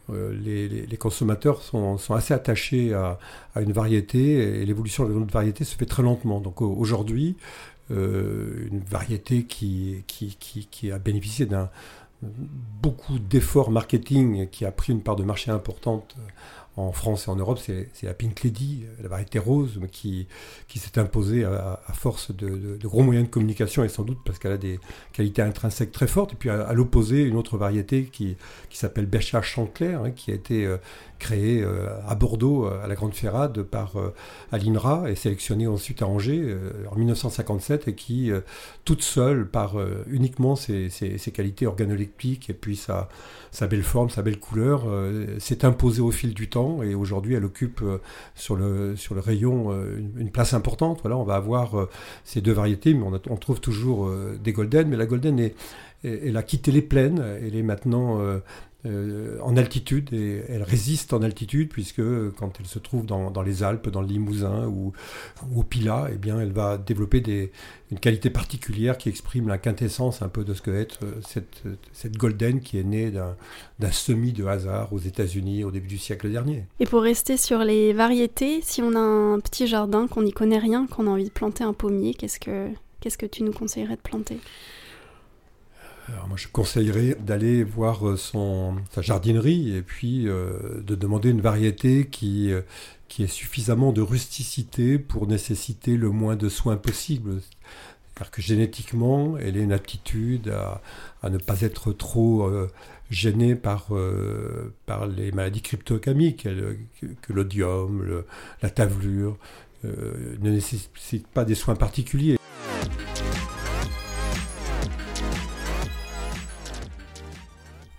les, 0.09 0.97
consommateurs 0.99 1.61
sont, 1.61 1.97
assez 2.13 2.33
attachés 2.33 2.93
à, 2.93 3.19
une 3.59 3.71
variété 3.71 4.61
et 4.61 4.65
l'évolution 4.65 5.07
de 5.07 5.13
notre 5.13 5.33
variété 5.33 5.63
se 5.63 5.75
fait 5.75 5.85
très 5.85 6.03
lentement. 6.03 6.39
Donc 6.39 6.61
aujourd'hui, 6.61 7.35
une 7.89 8.83
variété 8.89 9.43
qui, 9.43 10.03
qui, 10.07 10.35
qui 10.37 10.91
a 10.91 10.99
bénéficié 10.99 11.45
d'un 11.45 11.69
beaucoup 12.81 13.19
d'efforts 13.19 13.71
marketing 13.71 14.47
qui 14.49 14.65
a 14.65 14.71
pris 14.71 14.93
une 14.93 15.01
part 15.01 15.15
de 15.15 15.23
marché 15.23 15.51
importante 15.51 16.15
en 16.75 16.91
France 16.91 17.27
et 17.27 17.29
en 17.29 17.35
Europe, 17.35 17.59
c'est 17.59 17.87
la 18.03 18.13
Pink 18.13 18.43
Lady, 18.43 18.85
la 19.01 19.07
variété 19.07 19.37
rose, 19.37 19.79
qui, 19.91 20.27
qui 20.67 20.79
s'est 20.79 20.99
imposée 20.99 21.43
à, 21.43 21.79
force 21.93 22.35
de, 22.35 22.77
gros 22.81 23.03
moyens 23.03 23.27
de 23.27 23.31
communication 23.31 23.83
et 23.83 23.89
sans 23.89 24.03
doute 24.03 24.17
parce 24.25 24.39
qu'elle 24.39 24.53
a 24.53 24.57
des 24.57 24.79
qualités 25.11 25.41
intrinsèques 25.41 25.91
très 25.91 26.07
fortes. 26.07 26.33
Et 26.33 26.35
puis 26.35 26.49
à, 26.49 26.73
l'opposé, 26.73 27.23
une 27.23 27.35
autre 27.35 27.57
variété 27.57 28.05
qui, 28.05 28.35
qui 28.69 28.77
s'appelle 28.77 29.05
Béchage 29.05 29.45
Chantecler, 29.45 29.93
hein, 29.93 30.11
qui 30.11 30.31
a 30.31 30.33
été 30.33 30.65
euh, 30.65 30.77
créée 31.19 31.61
euh, 31.61 31.87
à 32.07 32.15
Bordeaux, 32.15 32.65
à 32.65 32.87
la 32.87 32.95
Grande 32.95 33.13
Ferrade, 33.13 33.61
par 33.61 33.97
euh, 33.97 34.13
l'INRA 34.51 35.11
et 35.11 35.15
sélectionnée 35.15 35.67
ensuite 35.67 36.01
à 36.01 36.07
Angers 36.07 36.57
en 36.91 36.95
1957 36.95 37.87
et 37.87 37.95
qui, 37.95 38.31
toute 38.85 39.01
seule, 39.01 39.47
par 39.47 39.75
uniquement 40.07 40.55
ses, 40.55 40.89
ses, 40.89 41.31
qualités 41.31 41.67
organoleptiques 41.67 42.49
et 42.49 42.53
puis 42.53 42.75
sa, 42.75 43.09
sa 43.51 43.67
belle 43.67 43.83
forme, 43.83 44.09
sa 44.09 44.21
belle 44.21 44.39
couleur, 44.39 44.85
s'est 45.39 45.65
imposée 45.65 46.01
au 46.01 46.11
fil 46.11 46.33
du 46.33 46.49
temps 46.49 46.62
et 46.83 46.95
aujourd'hui 46.95 47.35
elle 47.35 47.45
occupe 47.45 47.81
euh, 47.81 47.97
sur, 48.35 48.55
le, 48.55 48.95
rayon 49.19 49.71
euh, 49.71 49.99
une, 50.17 50.31
place 50.31 50.53
importante. 50.53 51.01
On 51.05 51.23
va 51.23 51.35
avoir 51.35 51.79
euh, 51.79 51.89
ces 52.23 52.41
deux 52.41 52.51
variétés, 52.53 52.93
mais 52.93 53.05
on, 53.29 53.37
trouve 53.37 53.59
toujours 53.59 54.09
des 54.41 54.53
golden, 54.53 54.87
mais 54.87 54.97
la 54.97 55.05
golden 55.05 55.51
elle 56.03 56.37
a 56.37 56.43
quitté 56.43 56.71
les 56.71 56.81
plaines, 56.81 57.23
elle 57.41 57.55
est 57.55 57.63
maintenant 57.63 58.19
euh, 58.85 59.39
en 59.41 59.55
altitude 59.55 60.13
et 60.13 60.43
elle 60.49 60.63
résiste 60.63 61.13
en 61.13 61.21
altitude 61.21 61.69
puisque 61.69 62.01
quand 62.37 62.59
elle 62.59 62.65
se 62.65 62.79
trouve 62.79 63.05
dans, 63.05 63.41
les 63.41 63.63
Alpes, 63.63 63.89
dans 63.89 64.01
le 64.01 64.07
Limousin 64.07 64.67
ou, 64.67 64.91
au 65.55 65.63
Pilat, 65.63 66.09
eh 66.11 66.17
bien 66.17 66.39
elle 66.39 66.51
va 66.51 66.77
développer 66.77 67.21
des, 67.21 67.51
une 67.91 67.99
qualité 67.99 68.29
particulière 68.29 68.97
qui 68.97 69.07
exprime 69.07 69.47
la 69.47 69.57
quintessence 69.57 70.21
un 70.21 70.27
peu 70.27 70.43
de 70.43 70.53
ce 70.53 70.61
que 70.61 70.71
est 70.71 70.99
euh, 71.01 71.13
cette, 71.25 71.63
cette 71.93 72.17
golden 72.17 72.59
qui 72.59 72.77
est 72.77 72.83
née 72.83 73.09
d'un 73.09 73.91
semi 73.91 74.33
de 74.33 74.45
hasard 74.45 74.91
aux 74.91 74.99
États-Unis 74.99 75.63
au 75.63 75.71
début 75.71 75.87
du 75.87 75.97
siècle 75.97 76.29
dernier. 76.29 76.65
Et 76.81 76.85
pour 76.85 77.03
rester 77.03 77.37
sur 77.37 77.59
les 77.59 77.93
variétés, 77.93 78.59
si 78.63 78.81
on 78.81 78.95
a 78.95 78.99
un 78.99 79.39
petit 79.39 79.67
jardin, 79.67 80.07
qu'on 80.07 80.23
n'y 80.23 80.33
connaît 80.33 80.59
rien, 80.59 80.87
qu'on 80.87 81.07
a 81.07 81.11
envie 81.11 81.25
de 81.25 81.29
planter 81.29 81.63
un 81.63 81.73
pommier, 81.73 82.13
qu'est-ce 82.13 82.39
que, 82.39 82.67
qu'est-ce 82.99 83.17
que 83.17 83.25
tu 83.25 83.43
nous 83.43 83.53
conseillerais 83.53 83.95
de 83.95 84.01
planter? 84.01 84.39
Moi, 86.27 86.37
je 86.37 86.47
conseillerais 86.47 87.15
d'aller 87.19 87.63
voir 87.63 88.07
euh, 88.07 88.17
son, 88.17 88.75
sa 88.91 89.01
jardinerie 89.01 89.75
et 89.75 89.81
puis 89.81 90.27
euh, 90.27 90.81
de 90.81 90.95
demander 90.95 91.29
une 91.29 91.41
variété 91.41 92.07
qui, 92.07 92.51
euh, 92.51 92.61
qui 93.07 93.23
ait 93.23 93.27
suffisamment 93.27 93.93
de 93.93 94.01
rusticité 94.01 94.99
pour 94.99 95.27
nécessiter 95.27 95.95
le 95.95 96.09
moins 96.09 96.35
de 96.35 96.49
soins 96.49 96.75
possible. 96.75 97.41
Car 98.15 98.31
que 98.31 98.41
génétiquement, 98.41 99.37
elle 99.37 99.57
ait 99.57 99.63
une 99.63 99.71
aptitude 99.71 100.49
à, 100.49 100.81
à 101.23 101.29
ne 101.29 101.37
pas 101.37 101.61
être 101.61 101.91
trop 101.93 102.47
gênée 103.09 103.55
par, 103.55 103.87
par 104.85 105.07
les 105.07 105.31
maladies 105.31 105.63
cryptogamiques, 105.63 106.43
que, 106.43 107.07
que 107.23 107.33
l'odium, 107.33 108.23
la 108.61 108.69
tavelure, 108.69 109.35
ne 109.83 110.51
nécessite 110.51 111.27
pas 111.27 111.43
des 111.43 111.55
soins 111.55 111.75
particuliers. 111.75 112.37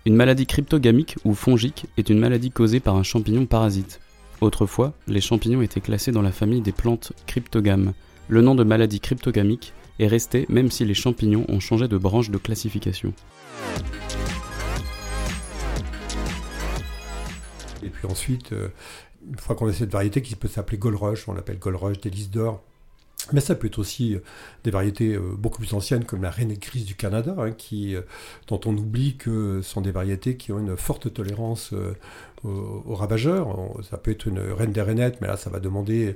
Une 0.07 0.15
maladie 0.15 0.45
cryptogamique 0.45 1.15
ou 1.25 1.33
fongique 1.33 1.87
est 1.97 2.11
une 2.11 2.19
maladie 2.19 2.51
causée 2.51 2.79
par 2.79 2.95
un 2.95 3.01
champignon 3.01 3.47
parasite. 3.47 4.01
Autrefois, 4.39 4.93
les 5.07 5.19
champignons 5.19 5.63
étaient 5.63 5.81
classés 5.81 6.11
dans 6.11 6.21
la 6.21 6.31
famille 6.31 6.61
des 6.61 6.71
plantes 6.71 7.11
cryptogames. 7.25 7.93
Le 8.27 8.41
nom 8.41 8.53
de 8.53 8.63
maladie 8.63 8.99
cryptogamique 8.99 9.73
est 9.97 10.05
resté 10.05 10.45
même 10.47 10.69
si 10.69 10.85
les 10.85 10.93
champignons 10.93 11.43
ont 11.47 11.59
changé 11.59 11.87
de 11.87 11.97
branche 11.97 12.29
de 12.29 12.37
classification. 12.37 13.13
Et 17.81 17.89
puis 17.89 18.05
ensuite, 18.07 18.51
euh, 18.51 18.67
une 19.27 19.39
fois 19.39 19.55
qu'on 19.55 19.69
a 19.69 19.73
cette 19.73 19.91
variété 19.91 20.21
qui 20.21 20.35
peut 20.35 20.47
s'appeler 20.47 20.77
Golrush, 20.77 21.27
on 21.27 21.33
l'appelle 21.33 21.57
Golrush, 21.57 21.99
délice 21.99 22.29
d'or, 22.29 22.61
mais 23.33 23.41
ça 23.41 23.55
peut 23.55 23.67
être 23.67 23.79
aussi 23.79 24.15
euh, 24.15 24.19
des 24.63 24.71
variétés 24.71 25.15
euh, 25.15 25.21
beaucoup 25.37 25.59
plus 25.59 25.73
anciennes 25.73 26.05
comme 26.05 26.21
la 26.21 26.29
reine 26.29 26.53
grise 26.53 26.85
du 26.85 26.95
Canada, 26.95 27.35
hein, 27.37 27.51
qui, 27.51 27.95
euh, 27.95 28.01
dont 28.47 28.59
on 28.65 28.75
oublie 28.75 29.17
que 29.17 29.61
ce 29.61 29.69
sont 29.69 29.81
des 29.81 29.91
variétés 29.91 30.37
qui 30.37 30.51
ont 30.51 30.59
une 30.59 30.77
forte 30.77 31.13
tolérance 31.13 31.73
aux, 32.43 32.93
ravageurs. 32.93 33.57
Ça 33.89 33.97
peut 33.97 34.11
être 34.11 34.27
une 34.27 34.39
reine 34.39 34.71
des 34.71 34.81
rainettes, 34.81 35.19
mais 35.21 35.27
là 35.27 35.37
ça 35.37 35.49
va 35.49 35.59
demander 35.59 36.15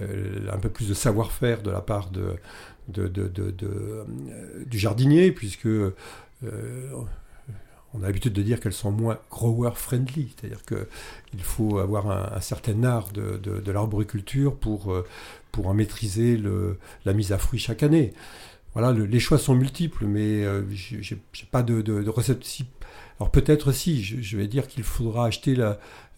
un 0.00 0.58
peu 0.58 0.68
plus 0.68 0.88
de 0.88 0.94
savoir-faire 0.94 1.62
de 1.62 1.70
la 1.70 1.80
part 1.80 2.10
de, 2.10 2.36
du 4.66 4.78
jardinier, 4.78 5.30
puisque 5.30 5.68
on 7.94 8.02
a 8.02 8.06
l'habitude 8.06 8.32
de 8.32 8.42
dire 8.42 8.60
qu'elles 8.60 8.72
sont 8.72 8.90
moins 8.90 9.18
grower 9.30 9.72
friendly, 9.74 10.34
c'est-à-dire 10.36 10.62
qu'il 10.64 11.42
faut 11.42 11.78
avoir 11.78 12.10
un, 12.34 12.40
certain 12.40 12.84
art 12.84 13.10
de, 13.12 13.38
de 13.38 13.72
l'arboriculture 13.72 14.56
pour, 14.56 14.92
euh, 14.92 15.06
pour 15.52 15.68
en 15.68 15.74
maîtriser 15.74 16.40
la 17.04 17.12
mise 17.12 17.32
à 17.32 17.38
fruit 17.38 17.58
chaque 17.58 17.82
année. 17.82 18.12
Voilà, 18.74 18.92
les 18.92 19.20
choix 19.20 19.38
sont 19.38 19.54
multiples, 19.54 20.04
mais 20.04 20.44
euh, 20.44 20.62
je 20.70 21.00
j'ai 21.00 21.46
pas 21.50 21.62
de, 21.62 22.08
recette. 22.08 22.44
alors 23.18 23.30
peut-être 23.30 23.72
si, 23.72 24.04
je, 24.04 24.36
vais 24.36 24.46
dire 24.46 24.68
qu'il 24.68 24.82
faudra 24.82 25.24
acheter 25.24 25.56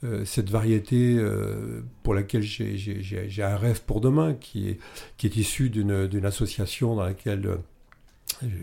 euh, 0.03 0.25
cette 0.25 0.51
variété 0.51 1.19
pour 2.03 2.15
laquelle 2.15 2.43
j'ai 2.43 3.43
un 3.43 3.57
rêve 3.57 3.83
pour 3.87 4.01
demain, 4.01 4.35
qui 4.35 4.71
est, 4.71 4.79
qui 5.17 5.27
est 5.29 5.37
issu 5.37 5.71
d'une 5.71 6.27
association 6.27 6.97
dans 6.97 7.05
laquelle 7.05 7.59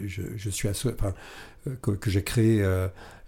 je, 0.05 0.49
suis 0.49 0.67
enfin, 0.69 1.13
que, 1.81 1.91
que 1.91 2.09
j'ai 2.09 2.23
créé 2.23 2.65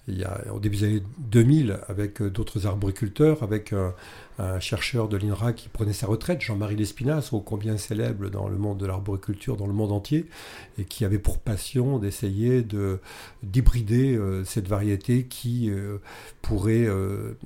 il 0.08 0.18
y 0.18 0.24
a, 0.24 0.42
au 0.52 0.60
début 0.60 0.78
des 0.78 0.84
années 0.86 1.04
2000 1.20 1.80
avec 1.88 2.22
d'autres 2.22 2.66
arboriculteurs, 2.66 3.44
avec 3.44 3.74
un, 3.74 3.94
un 4.40 4.60
chercheur 4.62 5.10
de 5.10 5.18
l'INRA 5.18 5.52
qui 5.52 5.68
prenait 5.68 5.94
sa 5.94 6.08
retraite, 6.08 6.40
Jean-Marie 6.42 6.78
Lespinasse, 6.78 7.34
ô 7.34 7.42
combien 7.42 7.78
célèbre 7.78 8.30
dans 8.30 8.48
le 8.48 8.58
monde 8.58 8.78
de 8.78 8.86
l'arboriculture, 8.86 9.58
dans 9.58 9.68
le 9.68 9.74
monde 9.74 9.92
entier, 9.92 10.28
et 10.78 10.86
qui 10.86 11.04
avait 11.04 11.20
pour 11.20 11.40
passion 11.40 12.00
d'essayer 12.00 12.62
de, 12.62 13.00
d'hybrider 13.44 14.16
euh, 14.16 14.46
cette 14.46 14.70
variété 14.70 15.26
qui 15.26 15.70
euh, 15.70 15.98
pourrait 16.42 16.86
euh, 16.86 17.38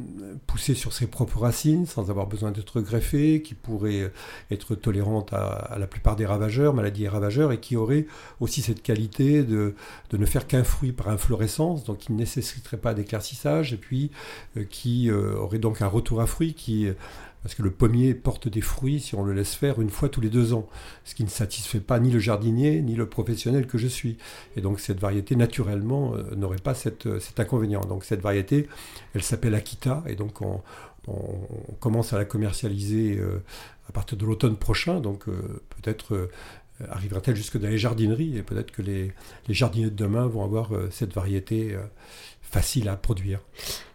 pousser 0.45 0.75
sur 0.75 0.93
ses 0.93 1.07
propres 1.07 1.39
racines 1.39 1.87
sans 1.87 2.11
avoir 2.11 2.27
besoin 2.27 2.51
d'être 2.51 2.79
greffée, 2.79 3.41
qui 3.41 3.55
pourrait 3.55 4.11
être 4.51 4.75
tolérante 4.75 5.33
à, 5.33 5.75
la 5.79 5.87
plupart 5.87 6.15
des 6.15 6.27
ravageurs, 6.27 6.75
maladies 6.75 7.05
et 7.05 7.09
ravageurs, 7.09 7.51
et 7.51 7.59
qui 7.59 7.75
aurait 7.75 8.05
aussi 8.39 8.61
cette 8.61 8.83
qualité 8.83 9.41
de, 9.41 9.73
de 10.11 10.17
ne 10.17 10.25
faire 10.27 10.45
qu'un 10.45 10.63
fruit 10.63 10.91
par 10.91 11.09
inflorescence, 11.09 11.85
donc 11.85 11.97
qui 11.97 12.11
ne 12.11 12.17
nécessiterait 12.17 12.77
pas 12.77 12.93
d'éclaircissage, 12.93 13.73
et 13.73 13.77
puis 13.77 14.11
qui 14.69 15.09
aurait 15.11 15.57
donc 15.57 15.81
un 15.81 15.87
retour 15.87 16.21
à 16.21 16.27
fruit 16.27 16.53
qui 16.53 16.82
parce 17.43 17.55
que 17.55 17.61
le 17.61 17.71
pommier 17.71 18.13
porte 18.13 18.47
des 18.47 18.61
fruits 18.61 19.01
si 19.01 19.15
on 19.15 19.23
le 19.23 19.33
laisse 19.33 19.53
faire 19.53 19.81
une 19.81 19.89
fois 19.89 20.09
tous 20.09 20.21
les 20.21 20.29
deux 20.29 20.53
ans, 20.53 20.67
ce 21.03 21.13
qui 21.13 21.23
ne 21.23 21.29
satisfait 21.29 21.81
pas 21.81 21.99
ni 21.99 22.09
le 22.09 22.19
jardinier 22.19 22.81
ni 22.81 22.95
le 22.95 23.07
professionnel 23.07 23.67
que 23.67 23.77
je 23.77 23.87
suis. 23.87 24.17
Et 24.55 24.61
donc 24.61 24.79
cette 24.79 24.99
variété, 24.99 25.35
naturellement, 25.35 26.15
euh, 26.15 26.35
n'aurait 26.35 26.57
pas 26.57 26.73
euh, 27.05 27.19
cet 27.19 27.39
inconvénient. 27.39 27.81
Donc 27.81 28.05
cette 28.05 28.21
variété, 28.21 28.67
elle 29.13 29.23
s'appelle 29.23 29.53
Akita, 29.55 30.03
et 30.07 30.15
donc 30.15 30.41
on, 30.41 30.61
commence 31.81 32.13
à 32.13 32.17
la 32.17 32.23
commercialiser 32.23 33.17
euh, 33.17 33.43
à 33.89 33.91
partir 33.91 34.17
de 34.17 34.25
l'automne 34.25 34.55
prochain, 34.55 35.01
donc 35.01 35.25
peut-être 35.25 36.29
arrivera-t-elle 36.87 37.35
jusque 37.35 37.59
dans 37.59 37.67
les 37.67 37.77
jardineries, 37.77 38.37
et 38.37 38.41
peut-être 38.41 38.71
que 38.71 38.81
les, 38.81 39.11
les, 39.49 39.53
jardiniers 39.53 39.89
de 39.89 39.95
demain 39.95 40.27
vont 40.27 40.45
avoir 40.45 40.69
cette 40.91 41.13
variété 41.13 41.75
facile 42.41 42.87
à 42.87 42.95
produire. 42.95 43.41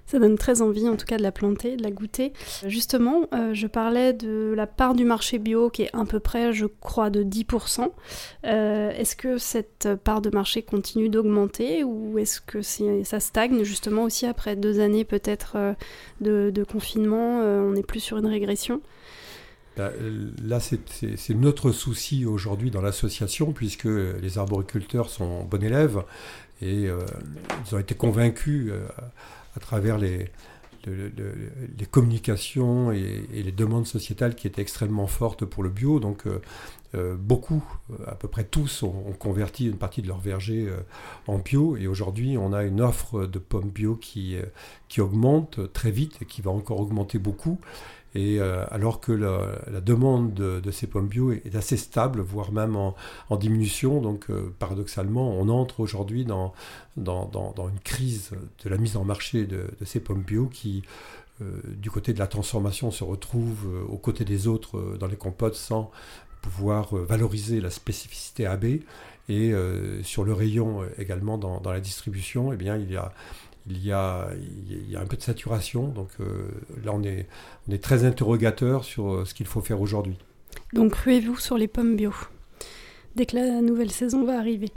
Ça 0.08 0.18
donne 0.18 0.38
très 0.38 0.62
envie 0.62 0.88
en 0.88 0.96
tout 0.96 1.04
cas 1.04 1.18
de 1.18 1.22
la 1.22 1.32
planter, 1.32 1.76
de 1.76 1.82
la 1.82 1.90
goûter. 1.90 2.32
Justement, 2.66 3.28
euh, 3.34 3.52
je 3.52 3.66
parlais 3.66 4.14
de 4.14 4.54
la 4.56 4.66
part 4.66 4.94
du 4.94 5.04
marché 5.04 5.38
bio 5.38 5.68
qui 5.68 5.82
est 5.82 5.90
à 5.94 6.02
peu 6.06 6.18
près, 6.18 6.54
je 6.54 6.64
crois, 6.64 7.10
de 7.10 7.22
10%. 7.22 7.90
Euh, 8.46 8.90
est-ce 8.92 9.14
que 9.14 9.36
cette 9.36 9.90
part 10.02 10.22
de 10.22 10.30
marché 10.30 10.62
continue 10.62 11.10
d'augmenter 11.10 11.84
ou 11.84 12.18
est-ce 12.18 12.40
que 12.40 12.62
ça 12.62 13.20
stagne 13.20 13.64
justement 13.64 14.04
aussi 14.04 14.24
après 14.24 14.56
deux 14.56 14.80
années 14.80 15.04
peut-être 15.04 15.56
euh, 15.56 15.74
de, 16.22 16.64
confinement 16.64 17.40
On 17.40 17.72
n'est 17.72 17.82
plus 17.82 18.00
sur 18.00 18.16
une 18.16 18.26
régression? 18.26 18.80
Bah, 19.76 19.92
Là, 20.42 20.58
c'est 20.58 21.34
notre 21.34 21.70
souci 21.70 22.24
aujourd'hui 22.24 22.70
dans 22.70 22.80
l'association, 22.80 23.52
puisque 23.52 23.84
les 23.84 24.38
arboriculteurs 24.38 25.10
sont 25.10 25.44
bons 25.44 25.62
élèves 25.62 26.02
et 26.62 26.86
ils 26.86 27.74
ont 27.74 27.78
été 27.78 27.94
convaincus 27.94 28.72
à 29.58 29.60
travers 29.60 29.98
les, 29.98 30.30
les 30.86 31.86
communications 31.90 32.92
et, 32.92 33.26
les 33.32 33.52
demandes 33.52 33.86
sociétales 33.86 34.36
qui 34.36 34.46
étaient 34.46 34.62
extrêmement 34.62 35.08
fortes 35.08 35.44
pour 35.44 35.64
le 35.64 35.68
bio. 35.68 35.98
Donc 35.98 36.26
euh, 36.94 37.16
beaucoup, 37.16 37.64
à 38.06 38.14
peu 38.14 38.28
près 38.28 38.44
tous, 38.44 38.84
ont, 38.84 39.12
converti 39.18 39.66
une 39.66 39.76
partie 39.76 40.00
de 40.00 40.06
leur 40.06 40.20
verger 40.20 40.68
en 41.26 41.38
bio. 41.38 41.76
Et 41.76 41.88
aujourd'hui, 41.88 42.38
on 42.38 42.52
a 42.52 42.62
une 42.62 42.80
offre 42.80 43.26
de 43.26 43.40
pommes 43.40 43.70
bio 43.70 43.96
qui, 43.96 44.36
qui 44.88 45.00
augmente 45.00 45.72
très 45.72 45.90
vite 45.90 46.22
et 46.22 46.24
qui 46.24 46.40
va 46.40 46.52
encore 46.52 46.80
augmenter 46.80 47.18
beaucoup. 47.18 47.58
Euh, 48.18 48.64
alors 48.70 49.00
que 49.00 49.12
la, 49.12 49.80
demande 49.80 50.34
de, 50.34 50.70
ces 50.70 50.86
pommes 50.86 51.08
bio 51.08 51.32
est, 51.32 51.54
assez 51.54 51.76
stable, 51.76 52.20
voire 52.20 52.52
même 52.52 52.76
en, 52.76 52.94
diminution, 53.36 54.00
donc 54.00 54.30
euh, 54.30 54.52
paradoxalement, 54.58 55.30
on 55.30 55.48
entre 55.48 55.80
aujourd'hui 55.80 56.24
dans, 56.24 56.52
dans, 56.96 57.68
une 57.68 57.80
crise 57.80 58.32
de 58.64 58.68
la 58.68 58.76
mise 58.76 58.96
en 58.96 59.04
marché 59.04 59.46
de, 59.46 59.66
ces 59.84 60.00
pommes 60.00 60.22
bio 60.22 60.46
qui, 60.46 60.82
euh, 61.40 61.60
du 61.76 61.90
côté 61.90 62.12
de 62.12 62.18
la 62.18 62.26
transformation, 62.26 62.90
se 62.90 63.04
retrouve 63.04 63.66
aux 63.88 63.98
côtés 63.98 64.24
des 64.24 64.48
autres 64.48 64.96
dans 64.98 65.06
les 65.06 65.16
compotes 65.16 65.54
sans 65.54 65.90
pouvoir 66.42 66.94
valoriser 66.94 67.60
la 67.60 67.70
spécificité 67.70 68.46
AB. 68.46 68.80
Et 69.30 69.52
sur 70.04 70.24
le 70.24 70.32
rayon 70.32 70.80
également 70.96 71.36
dans, 71.36 71.60
la 71.70 71.80
distribution, 71.80 72.50
eh 72.50 72.56
bien, 72.56 72.78
il 72.78 72.90
y 72.90 72.96
a 72.96 73.12
il 73.70 73.84
y, 73.84 73.92
a, 73.92 74.28
un 74.96 75.06
peu 75.06 75.16
de 75.16 75.22
saturation. 75.22 75.88
Donc 75.88 76.08
euh, 76.20 76.48
là, 76.84 76.92
on 76.94 77.02
est, 77.02 77.26
on 77.68 77.72
est 77.72 77.82
très 77.82 78.04
interrogateur 78.04 78.84
sur 78.84 79.12
euh, 79.12 79.24
ce 79.24 79.34
qu'il 79.34 79.46
faut 79.46 79.60
faire 79.60 79.80
aujourd'hui. 79.80 80.16
Donc 80.72 80.94
ruez-vous 80.94 81.38
sur 81.38 81.58
les 81.58 81.68
pommes 81.68 81.96
bio 81.96 82.12
dès 83.16 83.26
que 83.26 83.36
la 83.36 83.62
nouvelle 83.62 83.90
saison 83.90 84.24
va 84.24 84.38
arriver. 84.38 84.70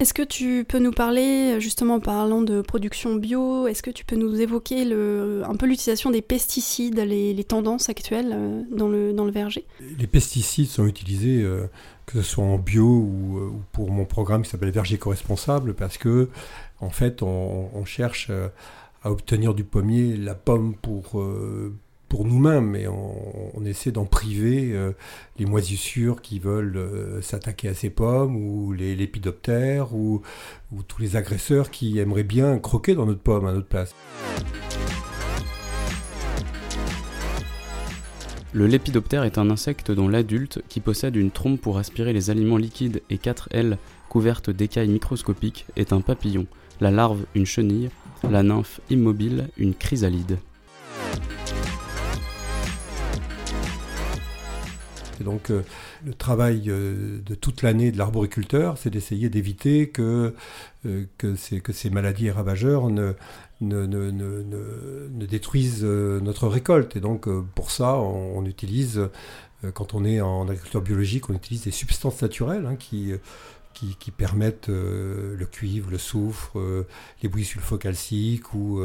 Est-ce 0.00 0.12
que 0.12 0.22
tu 0.22 0.64
peux 0.66 0.78
nous 0.78 0.90
parler, 0.90 1.60
justement 1.60 1.94
en 1.94 2.00
parlant 2.00 2.42
de 2.42 2.62
production 2.62 3.14
bio, 3.14 3.68
est-ce 3.68 3.82
que 3.82 3.90
tu 3.90 4.04
peux 4.04 4.16
nous 4.16 4.40
évoquer 4.40 4.82
un 4.82 5.54
peu 5.54 5.66
l'utilisation 5.66 6.10
des 6.10 6.22
pesticides, 6.22 6.98
les, 6.98 7.44
tendances 7.44 7.88
actuelles 7.88 8.32
euh, 8.34 8.62
dans 8.70 8.88
le, 8.88 9.12
dans 9.12 9.24
le 9.24 9.30
verger? 9.30 9.66
Les 9.98 10.06
pesticides 10.06 10.66
sont 10.66 10.86
utilisés, 10.86 11.46
que 12.06 12.20
ce 12.20 12.22
soit 12.22 12.44
en 12.44 12.58
bio 12.58 12.84
ou, 12.84 13.38
ou 13.38 13.62
pour 13.72 13.90
mon 13.90 14.04
programme 14.04 14.42
qui 14.42 14.50
s'appelle 14.50 14.70
Verger 14.70 14.98
co-responsable, 14.98 15.74
parce 15.74 15.98
que 15.98 16.28
en 16.84 16.90
fait, 16.90 17.22
on, 17.22 17.84
cherche 17.84 18.28
euh, 18.30 18.48
à 19.02 19.10
obtenir 19.10 19.54
du 19.54 19.64
pommier 19.64 20.16
la 20.16 20.34
pomme 20.34 20.74
pour, 20.74 21.20
euh, 21.20 21.74
pour 22.14 22.24
nous-mêmes, 22.24 22.66
mais 22.66 22.86
on, 22.86 23.64
essaie 23.64 23.90
d'en 23.90 24.04
priver 24.04 24.70
euh, 24.72 24.92
les 25.36 25.46
moisissures 25.46 26.22
qui 26.22 26.38
veulent 26.38 27.20
s'attaquer 27.22 27.66
à 27.66 27.74
ces 27.74 27.90
pommes, 27.90 28.36
ou 28.36 28.72
les 28.72 28.94
lépidoptères, 28.94 29.92
ou, 29.96 30.22
ou, 30.70 30.84
tous 30.84 31.02
les 31.02 31.16
agresseurs 31.16 31.72
qui 31.72 31.98
aimeraient 31.98 32.22
bien 32.22 32.60
croquer 32.60 32.94
dans 32.94 33.04
notre 33.04 33.18
pomme 33.18 33.46
à 33.46 33.52
notre 33.52 33.66
place. 33.66 33.96
Le 38.52 38.68
lépidoptère 38.68 39.24
est 39.24 39.36
un 39.36 39.50
insecte 39.50 39.90
dont 39.90 40.06
l'adulte, 40.06 40.62
qui 40.68 40.78
possède 40.78 41.16
une 41.16 41.32
trompe 41.32 41.60
pour 41.60 41.78
aspirer 41.78 42.12
les 42.12 42.30
aliments 42.30 42.58
liquides 42.58 43.02
et 43.10 43.18
quatre 43.18 43.48
ailes 43.50 43.76
couvertes 44.08 44.50
d'écailles 44.50 44.86
microscopiques, 44.86 45.66
est 45.74 45.92
un 45.92 46.00
papillon 46.00 46.46
la 46.80 46.92
larve 46.92 47.24
une 47.34 47.46
chenille, 47.46 47.90
la 48.28 48.44
nymphe 48.44 48.80
immobile 48.88 49.48
une 49.56 49.74
chrysalide. 49.74 50.38
Donc 55.24 55.50
euh, 55.50 55.62
le 56.04 56.14
travail 56.14 56.64
euh, 56.68 57.18
de 57.24 57.34
toute 57.34 57.62
l'année 57.62 57.90
de 57.90 57.98
l'arboriculteur, 57.98 58.78
c'est 58.78 58.90
d'essayer 58.90 59.28
d'éviter 59.28 59.88
que, 59.88 60.34
euh, 60.86 61.04
que, 61.18 61.34
ces, 61.36 61.90
maladies 61.90 62.30
ravageurs 62.30 62.88
ne, 62.90 63.14
détruisent 65.26 65.84
notre 65.84 66.46
récolte. 66.46 66.94
Et 66.96 67.00
donc 67.00 67.28
pour 67.54 67.70
ça, 67.70 67.96
on, 67.96 68.44
utilise, 68.44 69.08
quand 69.72 69.94
on 69.94 70.04
est 70.04 70.20
en 70.20 70.48
agriculture 70.48 70.82
biologique, 70.82 71.30
on 71.30 71.34
utilise 71.34 71.64
des 71.64 71.72
substances 71.72 72.22
naturelles 72.22 72.66
hein, 72.66 72.76
qui 72.76 73.12
qui, 73.72 74.12
permettent 74.12 74.68
le 74.68 75.46
cuivre, 75.50 75.90
le 75.90 75.98
soufre, 75.98 76.56
les 77.22 77.28
bouillies 77.28 77.44
sulfocalciques 77.44 78.54
ou, 78.54 78.80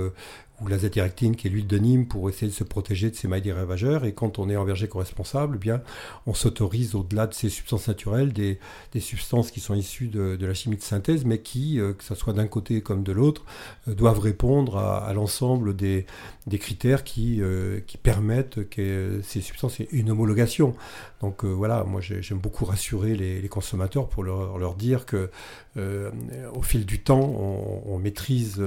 ou 0.62 0.68
l'azathirectine 0.68 1.36
qui 1.36 1.48
est 1.48 1.50
l'huile 1.50 1.68
de 1.68 1.78
Nîmes 1.78 2.08
pour 2.08 2.30
essayer 2.30 2.48
de 2.48 2.56
se 2.56 2.64
protéger 2.64 3.10
de 3.10 3.16
ces 3.16 3.28
maladies 3.28 3.52
ravageurs. 3.52 4.06
Et 4.06 4.14
quand 4.14 4.40
on 4.40 4.50
est 4.50 4.56
en 4.56 4.66
verger 4.66 4.88
co-responsable, 4.88 5.56
eh 5.56 5.60
bien, 5.60 5.82
on 6.26 6.34
s'autorise 6.34 6.96
au-delà 6.96 7.28
de 7.28 7.34
ces 7.34 7.50
substances 7.50 7.88
naturelles 7.88 8.34
des, 8.34 8.60
des 8.94 9.00
substances 9.00 9.52
qui 9.52 9.60
sont 9.60 9.76
issues 9.76 10.08
de, 10.08 10.36
de, 10.36 10.46
la 10.46 10.54
chimie 10.54 10.78
de 10.78 10.82
synthèse, 10.82 11.26
mais 11.26 11.40
qui, 11.40 11.80
euh, 11.80 11.94
que 11.94 12.04
ce 12.04 12.16
soit 12.16 12.34
d'un 12.34 12.48
côté 12.48 12.82
comme 12.82 13.04
de 13.04 13.12
l'autre, 13.12 13.44
euh, 13.88 13.94
doivent 13.94 14.20
répondre 14.20 14.78
à, 14.78 15.06
à 15.06 15.14
l'ensemble 15.14 15.76
des, 15.76 16.06
des, 16.48 16.60
critères 16.60 17.04
qui, 17.04 17.42
euh, 17.42 17.80
qui 17.86 17.98
permettent 17.98 18.68
que 18.70 19.22
ces 19.24 19.42
substances 19.42 19.80
aient 19.80 19.90
une 19.92 20.12
homologation. 20.12 20.76
Donc 21.22 21.44
voilà, 21.44 21.84
moi 21.84 22.00
j'aime 22.02 22.38
beaucoup 22.38 22.66
rassurer 22.66 23.16
les, 23.16 23.50
consommateurs 23.50 24.08
pour 24.08 24.24
leur, 24.24 24.58
leur 24.58 24.76
dire 24.76 25.06
que 25.06 25.30
au 25.76 26.62
fil 26.62 26.86
du 26.86 27.02
temps, 27.02 27.20
on, 27.20 27.98
maîtrise 27.98 28.62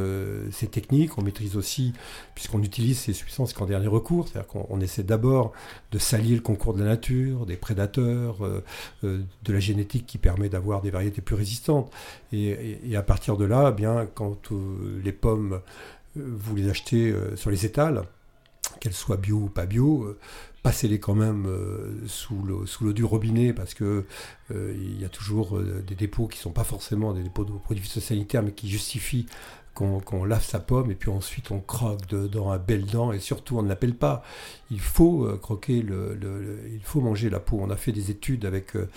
ces 0.51 0.67
techniques, 0.67 1.17
on 1.17 1.23
maîtrise 1.23 1.57
aussi 1.57 1.93
puisqu'on 2.35 2.63
utilise 2.63 2.99
ces 2.99 3.13
substances 3.13 3.53
qu'en 3.53 3.67
dernier 3.67 3.87
recours, 3.87 4.29
c'est-à-dire 4.29 4.49
qu'on 4.49 4.81
essaie 4.81 5.03
d'abord 5.03 5.53
de 5.91 5.99
s'allier 5.99 6.35
le 6.35 6.41
concours 6.41 6.75
de 6.75 6.83
la 6.83 6.91
nature, 6.91 7.47
des 7.47 7.57
prédateurs, 7.57 8.45
euh, 8.45 8.65
euh, 9.05 9.23
de 9.43 9.53
la 9.53 9.61
génétique 9.61 10.07
qui 10.07 10.19
permet 10.19 10.49
d'avoir 10.49 10.81
des 10.81 10.91
variétés 10.91 11.21
plus 11.21 11.35
résistantes. 11.35 11.91
Et, 12.33 12.97
à 12.97 13.03
partir 13.03 13.37
de 13.37 13.45
là, 13.45 13.71
eh 13.73 13.75
bien, 13.75 14.07
quand 14.15 14.53
euh, 14.53 15.01
les 15.03 15.13
pommes, 15.13 15.61
vous 16.17 16.57
les 16.57 16.69
achetez 16.69 17.15
sur 17.37 17.51
les 17.51 17.65
étals, 17.65 18.03
qu'elles 18.81 18.93
soient 18.93 19.17
bio 19.17 19.37
ou 19.37 19.49
pas 19.49 19.65
bio, 19.65 20.15
passez-les 20.63 21.01
quand 21.01 21.15
même 21.15 21.47
sous 22.07 22.43
l'eau 22.43 22.67
sous 22.67 22.93
du 22.93 23.05
robinet 23.05 23.53
parce 23.53 23.75
que 23.75 24.05
il 24.51 25.01
y 25.01 25.05
a 25.05 25.09
toujours 25.09 25.61
des 25.61 25.95
dépôts 25.95 26.29
qui 26.29 26.39
ne 26.39 26.43
sont 26.43 26.53
pas 26.53 26.65
forcément 26.65 27.13
des 27.13 27.23
dépôts 27.23 27.45
de 27.45 27.53
produits 27.53 27.85
sanitaires 27.85 28.43
mais 28.43 28.53
qui 28.53 28.69
justifient 28.69 29.27
qu'on 29.75 30.25
lave 30.25 30.45
sa 30.45 30.61
pomme 30.61 30.91
et 30.91 30.95
puis 30.95 31.11
ensuite 31.11 31.51
on 31.51 31.61
croque 31.61 32.07
dedans 32.07 32.51
un 32.51 32.59
bel 32.59 32.85
dent 32.85 33.13
et 33.13 33.19
surtout 33.19 33.59
on 33.59 33.63
ne 33.63 33.69
l'appelle 33.69 33.95
pas. 33.95 34.23
Il 34.71 34.81
faut 34.81 35.25
euh, 35.25 35.39
croquer, 35.39 35.83
le, 35.83 36.19
il 36.73 36.83
faut 36.83 37.01
manger 37.01 37.31
la 37.31 37.41
peau. 37.41 37.59
On 37.61 37.71
a 37.71 37.77
fait 37.77 37.93
des 37.93 38.11
études 38.11 38.45
avec 38.45 38.77
euh, 38.77 38.89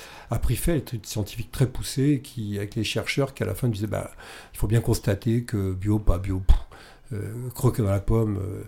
fait, 0.56 0.78
études 0.78 1.06
scientifiques 1.06 1.51
très 1.51 1.67
poussées, 1.67 2.21
qui, 2.23 2.58
avec 2.58 2.75
les 2.75 2.84
chercheurs 2.84 3.34
qui 3.34 3.43
à 3.43 3.45
la 3.45 3.56
fin 3.56 3.69
disaient 3.69 3.88
bah, 3.88 4.12
il 4.54 4.58
faut 4.58 4.67
bien 4.67 4.82
constater 4.82 5.43
que 5.43 5.73
bio, 5.73 5.99
pas 5.99 6.17
bio, 6.17 6.41
euh, 7.13 7.49
croquer 7.54 7.82
dans 7.82 7.91
la 7.91 7.99
pomme. 7.99 8.38
Euh, 8.38 8.63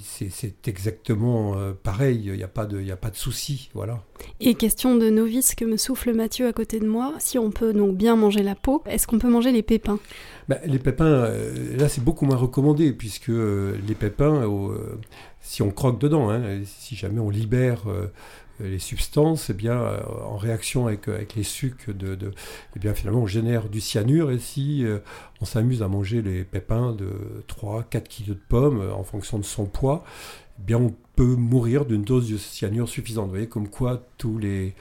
c'est 0.00 0.68
exactement 0.68 1.56
euh, 1.56 1.72
pareil, 1.72 2.22
il 2.24 2.32
n'y 2.32 2.42
a 2.42 2.48
pas 2.48 2.66
de, 2.66 2.80
y 2.80 2.92
a 2.92 2.96
pas 2.96 3.10
de 3.10 3.16
souci, 3.16 3.70
voilà. 3.74 4.02
Et 4.40 4.54
question 4.54 4.94
de 4.94 5.08
novice 5.10 5.54
que 5.54 5.64
me 5.64 5.76
souffle 5.76 6.12
Mathieu 6.12 6.46
à 6.46 6.52
côté 6.52 6.80
de 6.80 6.86
moi, 6.86 7.14
si 7.18 7.38
on 7.38 7.50
peut 7.50 7.72
donc 7.72 7.96
bien 7.96 8.16
manger 8.16 8.42
la 8.42 8.54
peau, 8.54 8.82
est-ce 8.86 9.06
qu'on 9.06 9.18
peut 9.18 9.30
manger 9.30 9.52
les 9.52 9.62
pépins? 9.62 9.98
Ben, 10.48 10.58
Les 10.66 10.78
pépins, 10.78 11.04
euh, 11.04 11.76
là 11.76 11.88
c'est 11.88 12.04
beaucoup 12.04 12.26
moins 12.26 12.36
recommandé, 12.36 12.92
puisque 12.92 13.30
euh, 13.30 13.76
les 13.86 13.94
pépins, 13.94 14.44
si 15.44 15.62
on 15.62 15.70
croque 15.70 16.00
dedans, 16.00 16.30
hein, 16.30 16.62
si 16.64 16.96
jamais 16.96 17.20
on 17.20 17.30
libère 17.30 17.82
euh, 17.88 18.06
les 18.60 18.78
substances, 18.78 19.50
eh 19.50 19.54
bien, 19.54 19.80
euh, 19.80 20.00
en 20.26 20.36
réaction 20.36 20.86
avec, 20.86 21.08
euh, 21.08 21.16
avec 21.16 21.34
les 21.34 21.42
sucs, 21.42 21.90
de, 21.90 22.14
de, 22.14 22.30
eh 22.76 22.78
bien, 22.78 22.94
finalement, 22.94 23.22
on 23.22 23.26
génère 23.26 23.68
du 23.68 23.80
cyanure. 23.80 24.30
Et 24.30 24.38
si 24.38 24.84
on 25.40 25.44
s'amuse 25.44 25.82
à 25.82 25.88
manger 25.88 26.22
les 26.22 26.44
pépins 26.44 26.92
de 26.92 27.10
3-4 27.48 28.08
kg 28.08 28.28
de 28.28 28.34
pommes 28.34 28.92
en 28.92 29.04
fonction 29.04 29.38
de 29.38 29.44
son 29.44 29.66
poids, 29.66 30.04
eh 30.58 30.62
bien, 30.62 30.78
on 30.78 30.94
peut 31.16 31.34
mourir 31.36 31.84
d'une 31.84 32.02
dose 32.02 32.30
de 32.30 32.36
cyanure 32.36 32.88
suffisante. 32.88 33.26
Vous 33.26 33.30
voyez, 33.30 33.48
comme 33.48 33.68
quoi 33.68 34.02
tous 34.18 34.38
les, 34.38 34.74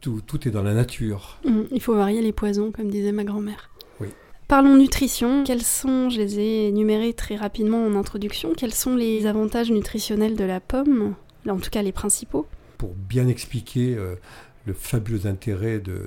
tout, 0.00 0.20
tout 0.26 0.46
est 0.48 0.50
dans 0.50 0.62
la 0.62 0.74
nature. 0.74 1.38
Mmh, 1.44 1.62
il 1.72 1.80
faut 1.80 1.94
varier 1.94 2.22
les 2.22 2.32
poisons, 2.32 2.72
comme 2.72 2.90
disait 2.90 3.12
ma 3.12 3.24
grand-mère. 3.24 3.70
Oui. 4.00 4.08
Parlons 4.48 4.76
nutrition. 4.76 5.44
Quels 5.44 5.62
sont, 5.62 6.10
je 6.10 6.18
les 6.18 6.38
ai 6.38 6.68
énumérés 6.68 7.12
très 7.12 7.36
rapidement 7.36 7.84
en 7.84 7.94
introduction, 7.94 8.52
quels 8.56 8.74
sont 8.74 8.96
les 8.96 9.26
avantages 9.26 9.70
nutritionnels 9.70 10.36
de 10.36 10.44
la 10.44 10.60
pomme? 10.60 11.14
En 11.48 11.58
tout 11.58 11.70
cas, 11.70 11.82
les 11.82 11.92
principaux 11.92 12.46
pour 12.78 12.94
bien 12.94 13.28
expliquer 13.28 13.94
euh, 13.96 14.16
le 14.66 14.72
fabuleux 14.72 15.26
intérêt 15.26 15.78
de, 15.78 16.06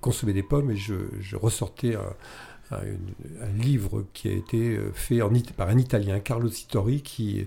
consommer 0.00 0.32
des 0.32 0.42
pommes. 0.42 0.70
Et 0.70 0.76
je, 0.76 1.36
ressortais 1.36 1.96
un, 2.70 2.80
livre 3.58 4.04
qui 4.14 4.28
a 4.28 4.32
été 4.32 4.76
euh, 4.76 4.90
fait 4.92 5.20
par 5.56 5.68
un 5.68 5.78
Italien, 5.78 6.20
Carlo 6.20 6.48
Sittori, 6.48 7.02
qui, 7.02 7.46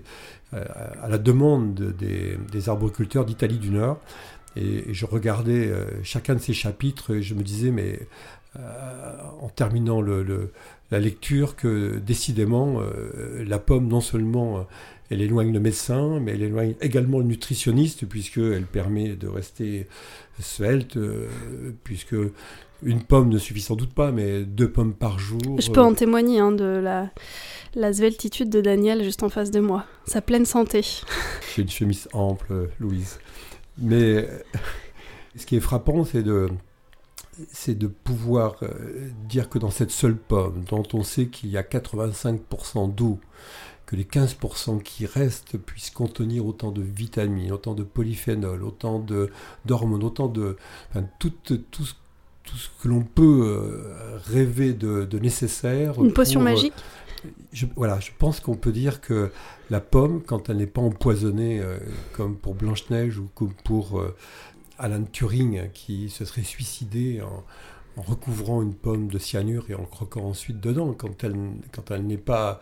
euh, 0.54 0.64
à 1.02 1.08
la 1.08 1.18
demande 1.18 1.74
des, 1.74 2.68
arboriculteurs 2.68 3.24
d'Italie 3.24 3.58
du 3.58 3.70
Nord, 3.70 4.00
et, 4.56 4.92
je 4.92 5.06
regardais 5.06 5.72
chacun 6.02 6.34
de 6.34 6.40
ces 6.40 6.54
chapitres 6.54 7.14
et 7.14 7.22
je 7.22 7.34
me 7.34 7.42
disais, 7.42 7.70
mais 7.70 8.00
en 9.40 9.48
terminant 9.50 10.00
la 10.00 10.98
lecture, 10.98 11.54
que 11.54 11.98
décidément, 11.98 12.80
la 13.38 13.58
pomme, 13.58 13.86
non 13.86 14.00
seulement 14.00 14.66
elle 15.10 15.22
éloigne 15.22 15.52
le 15.52 15.60
médecin, 15.60 16.20
mais 16.20 16.32
elle 16.32 16.42
éloigne 16.42 16.74
également 16.80 17.18
le 17.18 17.24
nutritionniste, 17.24 18.06
puisqu'elle 18.06 18.66
permet 18.66 19.16
de 19.16 19.28
rester 19.28 19.86
svelte, 20.40 20.96
euh, 20.96 21.28
puisque 21.84 22.16
une 22.82 23.02
pomme 23.02 23.28
ne 23.28 23.38
suffit 23.38 23.60
sans 23.60 23.74
doute 23.74 23.92
pas, 23.92 24.12
mais 24.12 24.44
deux 24.44 24.70
pommes 24.70 24.94
par 24.94 25.18
jour. 25.18 25.40
Je 25.58 25.70
peux 25.70 25.80
en 25.80 25.94
témoigner 25.94 26.38
hein, 26.38 26.52
de 26.52 26.64
la, 26.64 27.10
la 27.74 27.92
sveltitude 27.92 28.50
de 28.50 28.60
Daniel 28.60 29.02
juste 29.02 29.22
en 29.22 29.28
face 29.28 29.50
de 29.50 29.60
moi. 29.60 29.84
Sa 30.06 30.20
pleine 30.20 30.46
santé. 30.46 30.82
J'ai 31.56 31.62
une 31.62 31.70
chemise 31.70 32.08
ample, 32.12 32.68
Louise. 32.78 33.18
Mais 33.78 34.28
ce 35.36 35.46
qui 35.46 35.56
est 35.56 35.60
frappant, 35.60 36.04
c'est 36.04 36.22
de, 36.22 36.48
c'est 37.50 37.76
de 37.76 37.86
pouvoir 37.86 38.56
euh, 38.62 38.68
dire 39.28 39.48
que 39.48 39.58
dans 39.58 39.70
cette 39.70 39.90
seule 39.90 40.16
pomme, 40.16 40.64
dont 40.68 40.84
on 40.92 41.02
sait 41.02 41.26
qu'il 41.26 41.50
y 41.50 41.56
a 41.56 41.62
85% 41.62 42.94
d'eau, 42.94 43.18
que 43.88 43.96
les 43.96 44.04
15% 44.04 44.82
qui 44.82 45.06
restent 45.06 45.56
puissent 45.56 45.90
contenir 45.90 46.44
autant 46.44 46.72
de 46.72 46.82
vitamines, 46.82 47.50
autant 47.52 47.72
de 47.72 47.82
polyphénol, 47.82 48.62
autant 48.62 48.98
de, 48.98 49.30
d'hormones, 49.64 50.04
autant 50.04 50.28
de... 50.28 50.58
Enfin, 50.90 51.06
tout, 51.18 51.32
tout, 51.42 51.62
tout, 51.70 51.84
ce 51.84 52.68
que 52.82 52.88
l'on 52.88 53.02
peut 53.02 53.40
euh, 53.46 54.18
rêver 54.26 54.74
de, 54.74 55.06
de 55.06 55.18
nécessaire. 55.18 56.04
Une 56.04 56.12
potion 56.12 56.40
pour, 56.40 56.48
euh, 56.48 56.52
magique? 56.52 56.74
je, 57.52 57.64
voilà, 57.76 57.98
je 57.98 58.10
pense 58.18 58.40
qu'on 58.40 58.56
peut 58.56 58.72
dire 58.72 59.00
que 59.00 59.30
la 59.70 59.80
pomme, 59.80 60.22
quand 60.22 60.50
elle 60.50 60.58
n'est 60.58 60.66
pas 60.66 60.82
empoisonnée 60.82 61.58
euh, 61.58 61.78
comme 62.12 62.36
pour 62.36 62.54
Blanche-Neige 62.54 63.18
ou 63.18 63.30
comme 63.34 63.54
pour 63.64 64.00
euh, 64.00 64.14
Alan 64.78 65.04
Turing 65.10 65.70
qui 65.72 66.10
se 66.10 66.26
serait 66.26 66.42
suicidé 66.42 67.22
en, 67.22 67.42
en, 67.96 68.02
recouvrant 68.02 68.60
une 68.60 68.74
pomme 68.74 69.08
de 69.08 69.18
cyanure 69.18 69.64
et 69.70 69.74
en 69.74 69.84
croquant 69.84 70.24
ensuite 70.24 70.60
dedans, 70.60 70.92
quand 70.92 71.24
elle, 71.24 71.36
quand 71.72 71.90
elle 71.90 72.06
n'est 72.06 72.18
pas 72.18 72.60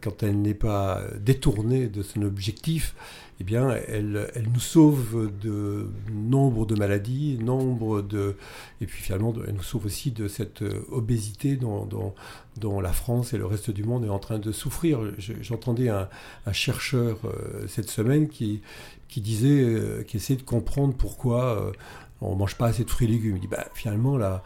quand 0.00 0.22
elle 0.22 0.40
n'est 0.42 0.54
pas 0.54 1.02
détournée 1.18 1.88
de 1.88 2.02
son 2.02 2.22
objectif, 2.22 2.94
eh 3.40 3.44
bien, 3.44 3.70
elle, 3.86 4.30
elle, 4.34 4.48
nous 4.52 4.60
sauve 4.60 5.30
de 5.40 5.88
nombre 6.12 6.66
de 6.66 6.74
maladies, 6.74 7.38
nombre 7.40 8.02
de, 8.02 8.36
et 8.80 8.86
puis 8.86 9.00
finalement, 9.00 9.32
elle 9.46 9.54
nous 9.54 9.62
sauve 9.62 9.86
aussi 9.86 10.10
de 10.10 10.26
cette 10.26 10.62
euh, 10.62 10.84
obésité 10.90 11.54
dont, 11.54 11.86
dont, 11.86 12.14
dont 12.56 12.80
la 12.80 12.92
France 12.92 13.34
et 13.34 13.38
le 13.38 13.46
reste 13.46 13.70
du 13.70 13.84
monde 13.84 14.04
est 14.04 14.08
en 14.08 14.18
train 14.18 14.40
de 14.40 14.50
souffrir. 14.50 15.00
J'entendais 15.18 15.88
un, 15.88 16.08
un, 16.46 16.52
chercheur 16.52 17.18
euh, 17.24 17.64
cette 17.68 17.90
semaine 17.90 18.28
qui, 18.28 18.60
qui 19.08 19.20
disait, 19.20 19.62
euh, 19.62 20.02
qui 20.04 20.16
essayait 20.16 20.38
de 20.38 20.44
comprendre 20.44 20.94
pourquoi 20.94 21.44
euh, 21.44 21.72
on 22.20 22.36
mange 22.36 22.56
pas 22.56 22.66
assez 22.66 22.84
de 22.84 22.90
fruits 22.90 23.08
et 23.08 23.10
légumes. 23.10 23.36
Il 23.36 23.40
dit, 23.40 23.48
bah, 23.48 23.66
finalement, 23.74 24.16
là, 24.16 24.42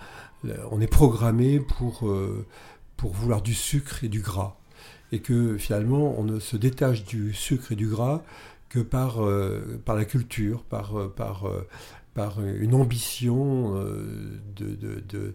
on 0.71 0.81
est 0.81 0.87
programmé 0.87 1.61
pour, 1.61 2.09
euh, 2.09 2.47
pour 2.97 3.13
vouloir 3.13 3.43
du 3.43 3.55
sucre 3.55 4.05
et 4.05 4.09
du 4.09 4.21
gras. 4.21 4.57
Et 5.13 5.21
que 5.21 5.59
finalement, 5.59 6.19
on 6.19 6.25
ne 6.25 6.41
se 6.41 6.57
détache 6.57 7.05
du 7.05 7.33
sucre 7.35 7.73
et 7.73 7.77
du 7.77 7.87
gras 7.87 8.23
que 8.73 8.81
par, 8.81 9.23
euh, 9.23 9.81
par 9.85 9.95
la 9.95 10.07
culture, 10.07 10.63
par, 10.63 10.99
euh, 10.99 11.13
par, 11.15 11.47
euh, 11.47 11.69
par 12.15 12.43
une 12.43 12.75
ambition 12.75 13.75
de, 14.57 14.75
de, 14.75 15.03
de, 15.09 15.35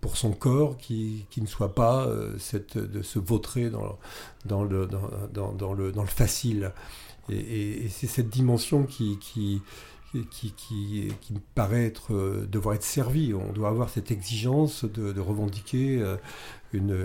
pour 0.00 0.16
son 0.16 0.32
corps 0.32 0.76
qui, 0.76 1.26
qui 1.30 1.40
ne 1.40 1.46
soit 1.46 1.74
pas 1.74 2.06
cette, 2.38 2.76
de 2.76 3.00
se 3.00 3.18
vautrer 3.18 3.70
dans, 3.70 3.98
dans, 4.44 4.62
le, 4.62 4.86
dans, 4.86 5.08
dans, 5.32 5.52
dans, 5.52 5.72
le, 5.72 5.92
dans 5.92 6.02
le 6.02 6.08
facile. 6.08 6.72
Et, 7.30 7.84
et, 7.84 7.88
c'est 7.88 8.06
cette 8.06 8.28
dimension 8.28 8.84
qui, 8.84 9.18
qui, 9.18 9.62
qui, 10.30 10.52
qui, 10.52 11.32
me 11.32 11.38
paraît 11.54 11.86
être, 11.86 12.14
euh, 12.14 12.46
devoir 12.50 12.74
être 12.74 12.82
servi. 12.82 13.34
On 13.34 13.52
doit 13.52 13.68
avoir 13.68 13.88
cette 13.88 14.10
exigence 14.10 14.84
de, 14.84 15.20
revendiquer 15.20 15.98
euh, 16.00 16.16
une, 16.72 16.96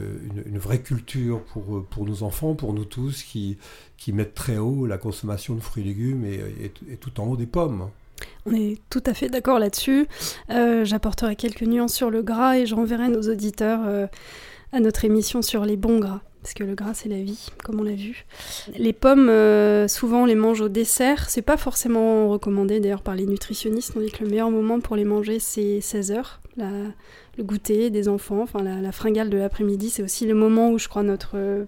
une, 0.46 0.58
vraie 0.58 0.82
culture 0.82 1.44
pour, 1.44 1.86
pour 1.86 2.06
nos 2.06 2.24
enfants, 2.24 2.56
pour 2.56 2.74
nous 2.74 2.86
tous, 2.86 3.24
qui, 3.24 3.58
qui 4.02 4.14
mettent 4.14 4.34
très 4.34 4.58
haut 4.58 4.88
la 4.88 4.98
consommation 4.98 5.54
de 5.54 5.60
fruits 5.60 5.84
et 5.84 5.86
légumes 5.86 6.26
et, 6.26 6.72
tout 6.98 7.20
en 7.22 7.26
haut 7.28 7.38
des 7.38 7.46
pommes. 7.46 7.90
On 8.48 8.54
est 8.54 8.80
tout 8.90 9.04
à 9.06 9.14
fait 9.14 9.30
d'accord 9.30 9.60
là-dessus. 9.60 10.08
Euh, 10.50 10.84
J'apporterai 10.86 11.36
quelques 11.36 11.62
nuances 11.62 11.94
sur 11.94 12.10
le 12.10 12.24
gras 12.24 12.58
et 12.58 12.66
je 12.66 12.74
renverrai 12.74 13.10
nos 13.10 13.22
auditeurs 13.22 13.82
euh, 13.86 14.08
à 14.72 14.80
notre 14.80 15.06
émission 15.06 15.44
sur 15.44 15.66
les 15.66 15.78
bons 15.78 16.00
gras 16.00 16.22
parce 16.42 16.54
que 16.54 16.64
le 16.64 16.76
gras 16.76 16.94
c'est 16.94 17.10
la 17.10 17.22
vie, 17.22 17.48
comme 17.64 17.80
on 17.80 17.84
l'a 17.84 17.94
vu. 17.94 18.26
Les 18.78 18.94
pommes, 18.94 19.30
euh, 19.30 19.88
souvent 19.88 20.24
on 20.24 20.26
les 20.26 20.36
mange 20.36 20.62
au 20.62 20.70
dessert, 20.70 21.30
c'est 21.30 21.42
pas 21.42 21.58
forcément 21.58 22.30
recommandé 22.30 22.80
d'ailleurs 22.80 23.04
par 23.04 23.16
les 23.16 23.26
nutritionnistes, 23.26 23.94
on 23.96 24.00
dit 24.00 24.12
que 24.12 24.24
le 24.24 24.30
meilleur 24.30 24.52
moment 24.52 24.80
pour 24.80 24.96
les 24.96 25.06
manger 25.06 25.40
c'est 25.40 25.82
16 25.82 26.12
heures, 26.12 26.42
la, 26.58 26.70
le 27.38 27.44
goûter 27.44 27.90
des 27.90 28.08
enfants, 28.08 28.42
enfin 28.42 28.64
la, 28.64 28.92
fringale 28.92 29.30
de 29.30 29.38
l'après-midi, 29.38 29.90
c'est 29.90 30.04
aussi 30.04 30.26
le 30.26 30.34
moment 30.34 30.72
où 30.72 30.78
je 30.78 30.88
crois 30.88 31.04
notre 31.04 31.32
euh, 31.36 31.66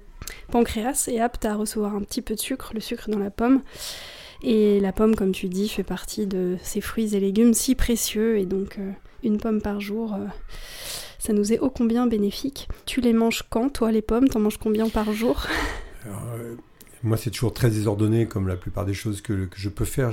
pancréas 0.51 1.07
est 1.07 1.19
apte 1.19 1.45
à 1.45 1.55
recevoir 1.55 1.95
un 1.95 2.01
petit 2.01 2.21
peu 2.21 2.35
de 2.35 2.39
sucre, 2.39 2.71
le 2.73 2.79
sucre 2.79 3.09
dans 3.09 3.19
la 3.19 3.31
pomme. 3.31 3.61
Et 4.45 4.81
la 4.81 4.91
pomme, 4.91 5.15
comme 5.15 5.31
tu 5.31 5.47
dis, 5.47 5.69
fait 5.69 5.83
partie 5.83 6.27
de 6.27 6.57
ces 6.61 6.81
fruits 6.81 7.15
et 7.15 7.19
légumes 7.21 7.53
si 7.53 7.75
précieux, 7.75 8.37
et 8.37 8.45
donc 8.45 8.77
euh, 8.77 8.91
une 9.23 9.37
pomme 9.37 9.61
par 9.61 9.79
jour 9.79 10.17
ça 11.23 11.31
nous 11.31 11.53
est 11.53 11.59
ô 11.59 11.69
combien 11.69 12.05
bénéfique. 12.05 12.67
Tu 12.85 12.99
les 12.99 13.13
manges 13.13 13.43
quand, 13.49 13.69
toi, 13.69 13.93
les 13.93 14.01
pommes? 14.01 14.27
T'en 14.27 14.41
manges 14.41 14.57
combien 14.57 14.89
par 14.89 15.11
jour? 15.13 15.47
Euh, 16.05 16.55
Moi, 17.01 17.15
c'est 17.15 17.31
toujours 17.31 17.53
très 17.53 17.69
désordonné, 17.69 18.27
comme 18.27 18.49
la 18.49 18.57
plupart 18.57 18.85
des 18.85 18.93
choses 18.93 19.21
que, 19.21 19.47
je 19.55 19.69
peux 19.69 19.85
faire. 19.85 20.11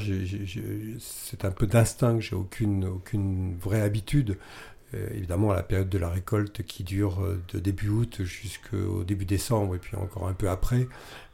C'est 1.00 1.44
un 1.44 1.50
peu 1.50 1.66
d'instinct, 1.66 2.20
j'ai 2.20 2.36
aucune, 2.36 2.84
aucune 2.84 3.56
vraie 3.60 3.80
habitude. 3.80 4.38
Euh, 4.94 5.08
évidemment, 5.12 5.50
à 5.50 5.56
la 5.56 5.64
période 5.64 5.88
de 5.88 5.98
la 5.98 6.08
récolte 6.08 6.62
qui 6.62 6.84
dure 6.84 7.26
de 7.52 7.58
début 7.58 7.88
août 7.88 8.22
jusqu'au 8.22 9.02
début 9.02 9.24
décembre, 9.24 9.74
et 9.74 9.78
puis 9.78 9.96
encore 9.96 10.28
un 10.28 10.32
peu 10.32 10.48
après, 10.48 10.86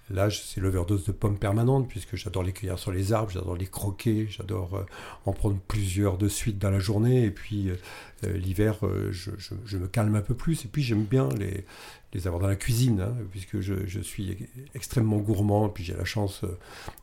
Là, 0.09 0.29
c'est 0.31 0.61
l'overdose 0.61 1.05
de 1.05 1.11
pommes 1.11 1.39
permanente, 1.39 1.89
puisque 1.89 2.15
j'adore 2.15 2.45
les 2.45 2.53
cueillir 2.53 2.79
sur 2.79 2.93
les 2.93 3.13
arbres, 3.13 3.31
j'adore 3.31 3.57
les 3.57 3.67
croquer, 3.67 4.29
j'adore 4.31 4.77
euh, 4.77 4.87
en 5.25 5.33
prendre 5.33 5.59
plusieurs 5.67 6.17
de 6.17 6.29
suite 6.29 6.59
dans 6.59 6.71
la 6.71 6.79
journée. 6.79 7.25
Et 7.25 7.33
puis 7.33 7.71
euh, 7.71 8.37
l'hiver, 8.37 8.79
euh, 8.85 9.11
je, 9.11 9.33
je, 9.37 9.77
me 9.77 9.89
calme 9.89 10.15
un 10.15 10.21
peu 10.21 10.35
plus. 10.35 10.65
Et 10.65 10.69
puis 10.69 10.83
j'aime 10.83 11.03
bien 11.03 11.29
les, 11.31 11.65
les 12.13 12.27
avoir 12.29 12.41
dans 12.41 12.47
la 12.47 12.55
cuisine, 12.55 13.01
hein, 13.01 13.17
puisque 13.33 13.59
je, 13.59 14.01
suis 14.01 14.49
extrêmement 14.77 15.19
gourmand. 15.19 15.67
Et 15.67 15.73
puis 15.73 15.83
j'ai 15.83 15.95
la 15.95 16.05
chance 16.05 16.45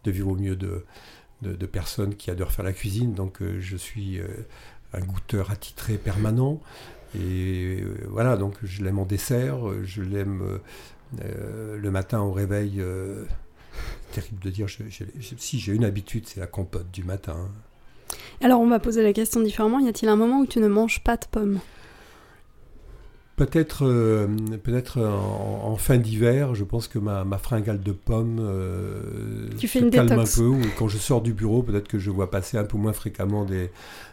de 0.05 0.11
vivre 0.11 0.29
au 0.29 0.35
milieu 0.35 0.55
de, 0.55 0.85
de, 1.41 1.53
de, 1.53 1.65
personnes 1.65 2.15
qui 2.15 2.31
adorent 2.31 2.53
faire 2.53 2.63
la 2.63 2.73
cuisine. 2.73 3.13
Donc 3.13 3.39
je 3.59 3.75
suis 3.75 4.21
un 4.93 5.01
goûteur 5.01 5.51
attitré 5.51 5.97
permanent. 5.97 6.61
Et 7.15 7.83
voilà, 8.07 8.37
donc 8.37 8.55
je 8.63 8.83
l'aime 8.83 8.97
en 8.97 9.05
dessert, 9.05 9.59
je 9.83 10.01
l'aime 10.01 10.59
euh, 11.23 11.77
le 11.77 11.91
matin 11.91 12.21
au 12.21 12.31
réveil, 12.31 12.75
euh, 12.79 13.25
terrible 14.11 14.39
de 14.43 14.49
dire, 14.49 14.67
si 15.37 15.59
j'ai 15.59 15.73
une 15.73 15.85
habitude, 15.85 16.27
c'est 16.27 16.39
la 16.39 16.47
compote 16.47 16.89
du 16.91 17.03
matin. 17.03 17.49
Alors 18.41 18.61
on 18.61 18.67
va 18.67 18.79
poser 18.79 19.03
la 19.03 19.13
question 19.13 19.41
différemment, 19.41 19.79
y 19.79 19.87
a-t-il 19.87 20.09
un 20.09 20.15
moment 20.15 20.39
où 20.39 20.45
tu 20.45 20.59
ne 20.59 20.67
manges 20.67 21.03
pas 21.03 21.17
de 21.17 21.25
pommes? 21.25 21.59
Peut-être 23.35 23.83
euh, 23.83 24.27
peut-être 24.63 25.01
en, 25.01 25.71
en, 25.71 25.75
fin 25.75 25.97
d'hiver, 25.97 26.53
je 26.53 26.63
pense 26.63 26.87
que 26.87 26.99
ma, 26.99 27.23
ma 27.23 27.39
fringale 27.39 27.81
de 27.81 27.91
pommes 27.91 28.37
euh, 28.39 29.49
tu 29.57 29.67
se 29.67 29.79
une 29.79 29.89
calme 29.89 30.09
détox. 30.09 30.37
un 30.37 30.41
peu. 30.41 30.47
Ou 30.47 30.61
quand 30.77 30.87
je 30.87 30.99
sors 30.99 31.21
du 31.21 31.33
bureau, 31.33 31.63
peut-être 31.63 31.87
que 31.87 31.97
je 31.97 32.11
vois 32.11 32.29
passer 32.29 32.57
un 32.57 32.63
peu 32.63 32.77
moins 32.77 32.93
fréquemment 32.93 33.43
des, 33.43 33.71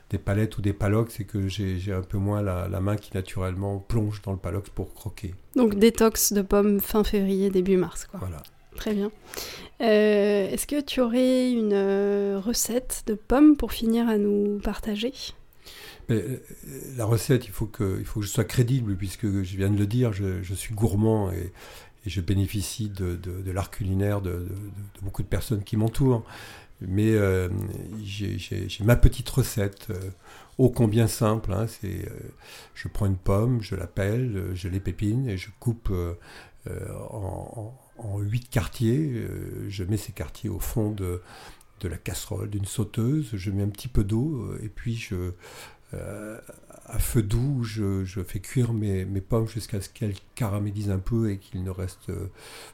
des 0.09 0.17
palettes 0.17 0.57
ou 0.57 0.63
des 0.63 0.73
palox 0.73 1.21
et 1.21 1.25
que 1.25 1.49
j'ai 1.49 1.93
un 1.93 2.01
peu 2.01 2.17
moins 2.17 2.41
la, 2.41 2.67
la, 2.67 2.81
main 2.81 2.97
qui 2.97 3.11
naturellement 3.15 3.79
plonge 3.79 4.23
dans 4.23 4.33
le 4.33 4.39
palox 4.39 4.71
pour 4.71 4.95
croquer. 4.95 5.35
Donc 5.55 5.75
détox 5.75 6.33
de 6.33 6.41
pommes 6.41 6.81
fin 6.81 7.05
février, 7.05 7.51
début 7.51 7.77
mars. 7.77 8.07
Quoi. 8.07 8.21
Voilà. 8.21 8.43
Très 8.77 8.95
bien. 8.95 9.11
Euh, 9.83 10.49
Est-ce 10.49 10.67
que 10.67 10.81
tu 10.81 11.03
aurais 11.03 11.53
une 11.53 11.75
recette 12.43 13.03
de 13.07 13.13
pommes 13.13 13.57
pour 13.57 13.73
finir 13.73 14.09
à 14.09 14.17
nous 14.17 14.61
partager? 14.61 15.13
Mais 16.11 16.25
la 16.97 17.05
recette, 17.05 17.47
il 17.47 17.53
faut, 17.53 17.67
que, 17.67 17.97
il 18.01 18.05
faut 18.05 18.21
que 18.21 18.27
je 18.27 18.31
sois 18.31 18.45
crédible, 18.45 18.97
puisque 18.97 19.27
je 19.27 19.57
viens 19.57 19.71
de 19.71 19.79
le 19.79 19.87
dire, 19.87 20.13
je, 20.13 20.55
suis 20.55 20.75
gourmand 20.75 21.31
et, 21.31 21.53
je 22.07 22.21
bénéficie 22.21 22.89
de, 22.89 23.15
de, 23.15 23.51
l'art 23.51 23.71
culinaire 23.71 24.21
de, 24.21 24.49
beaucoup 25.03 25.23
de 25.23 25.29
personnes 25.29 25.63
qui 25.63 25.77
m'entourent. 25.77 26.25
Mais 26.81 27.13
euh, 27.13 27.49
j'ai 28.03 28.39
ma 28.83 28.97
petite 28.97 29.29
recette, 29.29 29.89
euh, 29.91 30.11
ô 30.57 30.71
combien 30.71 31.07
simple. 31.07 31.53
Hein, 31.53 31.67
c'est, 31.67 32.07
euh, 32.07 32.31
je 32.75 32.89
prends 32.89 33.07
une 33.07 33.19
pomme, 33.19 33.61
je 33.61 33.77
la 33.77 33.87
pèle, 33.87 34.53
je 34.55 34.69
l'épépine 34.69 35.29
et 35.29 35.37
je 35.37 35.51
coupe 35.61 35.93
en, 36.69 37.75
en, 37.99 38.19
huit 38.19 38.49
quartiers. 38.49 39.27
je 39.69 39.85
mets 39.85 39.99
ces 39.99 40.13
quartiers 40.13 40.49
au 40.49 40.59
fond 40.59 40.91
de, 40.91 41.21
de 41.81 41.89
la 41.89 41.99
casserole, 41.99 42.49
d'une 42.49 42.65
sauteuse. 42.65 43.29
Je 43.35 43.51
mets 43.51 43.63
un 43.63 43.69
petit 43.69 43.89
peu 43.89 44.03
d'eau 44.03 44.55
et 44.63 44.69
puis 44.69 44.97
je 44.97 45.33
euh, 45.95 46.39
à 46.87 46.99
feu 46.99 47.23
doux, 47.23 47.63
je, 47.63 48.05
fais 48.25 48.41
cuire 48.41 48.73
mes, 48.73 49.05
mes 49.05 49.21
pommes 49.21 49.49
jusqu'à 49.49 49.81
ce 49.81 49.89
qu'elles 49.89 50.17
caramélisent 50.35 50.91
un 50.91 50.99
peu 50.99 51.31
et 51.31 51.39
qu'il 51.39 51.63
ne 51.63 51.71
reste 51.71 52.11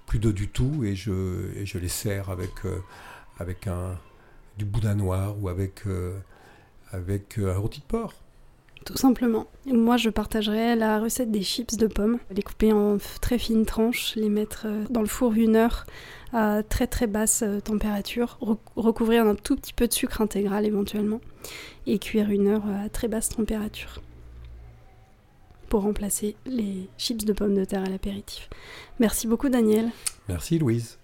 plus 0.07 0.19
d'eau 0.19 0.33
du 0.33 0.49
tout, 0.49 0.85
et 0.85 0.95
je, 0.95 1.79
les 1.79 1.89
sers 1.89 2.31
avec, 2.31 2.65
euh, 2.65 3.95
du 4.59 4.65
boudin 4.65 4.95
noir 4.95 5.41
ou 5.41 5.49
avec, 5.49 5.87
euh, 5.87 6.19
avec 6.93 7.39
un 7.39 7.57
rôti 7.57 7.81
de 7.81 7.87
porc. 7.87 8.15
Tout 8.87 8.97
simplement. 8.97 9.47
Moi, 9.67 9.99
je 9.99 10.09
partagerai 10.09 10.75
la 10.77 11.01
recette 11.01 11.31
des 11.31 11.43
chips 11.43 11.77
de 11.77 11.87
pommes. 11.87 12.19
Les 12.31 12.43
couper 12.43 12.73
en 12.73 12.97
très 13.21 13.37
fines 13.37 13.67
tranches, 13.67 14.15
les 14.17 14.31
mettre 14.31 14.67
dans 14.89 15.03
le 15.03 15.09
four 15.09 15.35
une 15.35 15.57
heure 15.57 15.85
à 16.33 16.63
très 16.63 16.87
très 16.87 17.07
basse 17.07 17.45
température, 17.65 18.39
recouvrir 18.77 19.25
d'un 19.25 19.35
tout 19.35 19.57
petit 19.57 19.73
peu 19.73 19.89
de 19.89 19.93
sucre 19.93 20.21
intégral 20.21 20.65
éventuellement, 20.65 21.21
et 21.87 21.99
cuire 21.99 22.31
une 22.31 22.49
heure 22.49 22.65
à 22.85 22.89
très 22.89 23.09
basse 23.09 23.29
température. 23.29 24.01
pour 25.69 25.83
remplacer 25.83 26.37
les 26.47 26.89
chips 26.99 27.25
de 27.25 27.33
pommes 27.33 27.55
de 27.55 27.65
terre 27.65 27.85
à 27.85 27.89
l'apéritif. 27.91 28.49
Merci 29.01 29.27
beaucoup 29.27 29.49
Daniel. 29.49 29.91
Merci 30.29 30.59
Louise. 30.59 30.99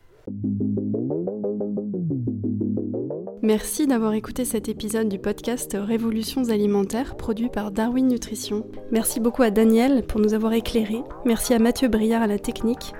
Merci 3.55 3.87
d'avoir 3.87 4.15
écouté 4.15 4.47
cet 4.47 4.71
épisode 4.71 5.11
du 5.11 5.19
podcast 5.19 5.77
Révolutions 5.79 6.49
alimentaires 6.49 7.19
produit 7.19 7.51
par 7.51 7.71
Darwin 7.71 8.09
Nutrition. 8.09 8.67
Merci 8.91 9.21
beaucoup 9.21 9.43
à 9.43 9.51
Daniel 9.51 10.07
pour 10.07 10.21
nous 10.21 10.33
avoir 10.33 10.55
éclairés. 10.55 11.03
Merci 11.27 11.53
à 11.53 11.59
Mathieu 11.59 11.88
Briard 11.88 12.23
à 12.23 12.27
la 12.27 12.38
technique. 12.38 12.95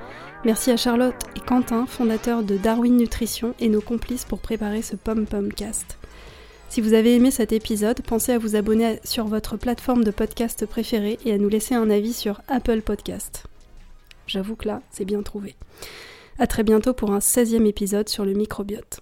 Merci 0.45 0.71
à 0.71 0.77
Charlotte 0.77 1.15
et 1.37 1.41
Quentin, 1.41 1.87
fondateurs 1.87 2.43
de 2.43 2.59
Darwin 2.59 2.99
Nutrition 2.99 3.55
et 3.61 3.71
nos 3.71 3.81
complices 3.81 4.27
pour 4.27 4.41
préparer 4.41 4.83
ce 4.83 4.95
Pom 4.95 5.25
Pom 5.25 5.51
Cast. 5.51 5.97
Si 6.69 6.83
vous 6.83 6.93
avez 6.93 7.15
aimé 7.17 7.31
cet 7.31 7.53
épisode, 7.53 8.03
pensez 8.03 8.33
à 8.33 8.39
vous 8.39 8.55
abonner 8.55 9.01
sur 9.05 9.25
votre 9.25 9.57
plateforme 9.57 10.05
de 10.05 10.11
podcast 10.11 10.67
préférée 10.67 11.19
et 11.25 11.33
à 11.33 11.39
nous 11.39 11.49
laisser 11.49 11.75
un 11.75 11.89
avis 11.89 12.13
sur 12.13 12.43
Apple 12.49 12.83
Podcast. 12.83 13.45
J'avoue 14.27 14.57
que 14.57 14.69
là, 14.69 14.83
c'est 14.91 15.07
bien 15.07 15.23
trouvé. 15.23 15.57
A 16.39 16.47
très 16.47 16.63
bientôt 16.63 16.93
pour 16.93 17.11
un 17.13 17.21
16e 17.21 17.65
épisode 17.65 18.11
sur 18.11 18.27
le 18.27 18.35
microbiote. 18.35 19.01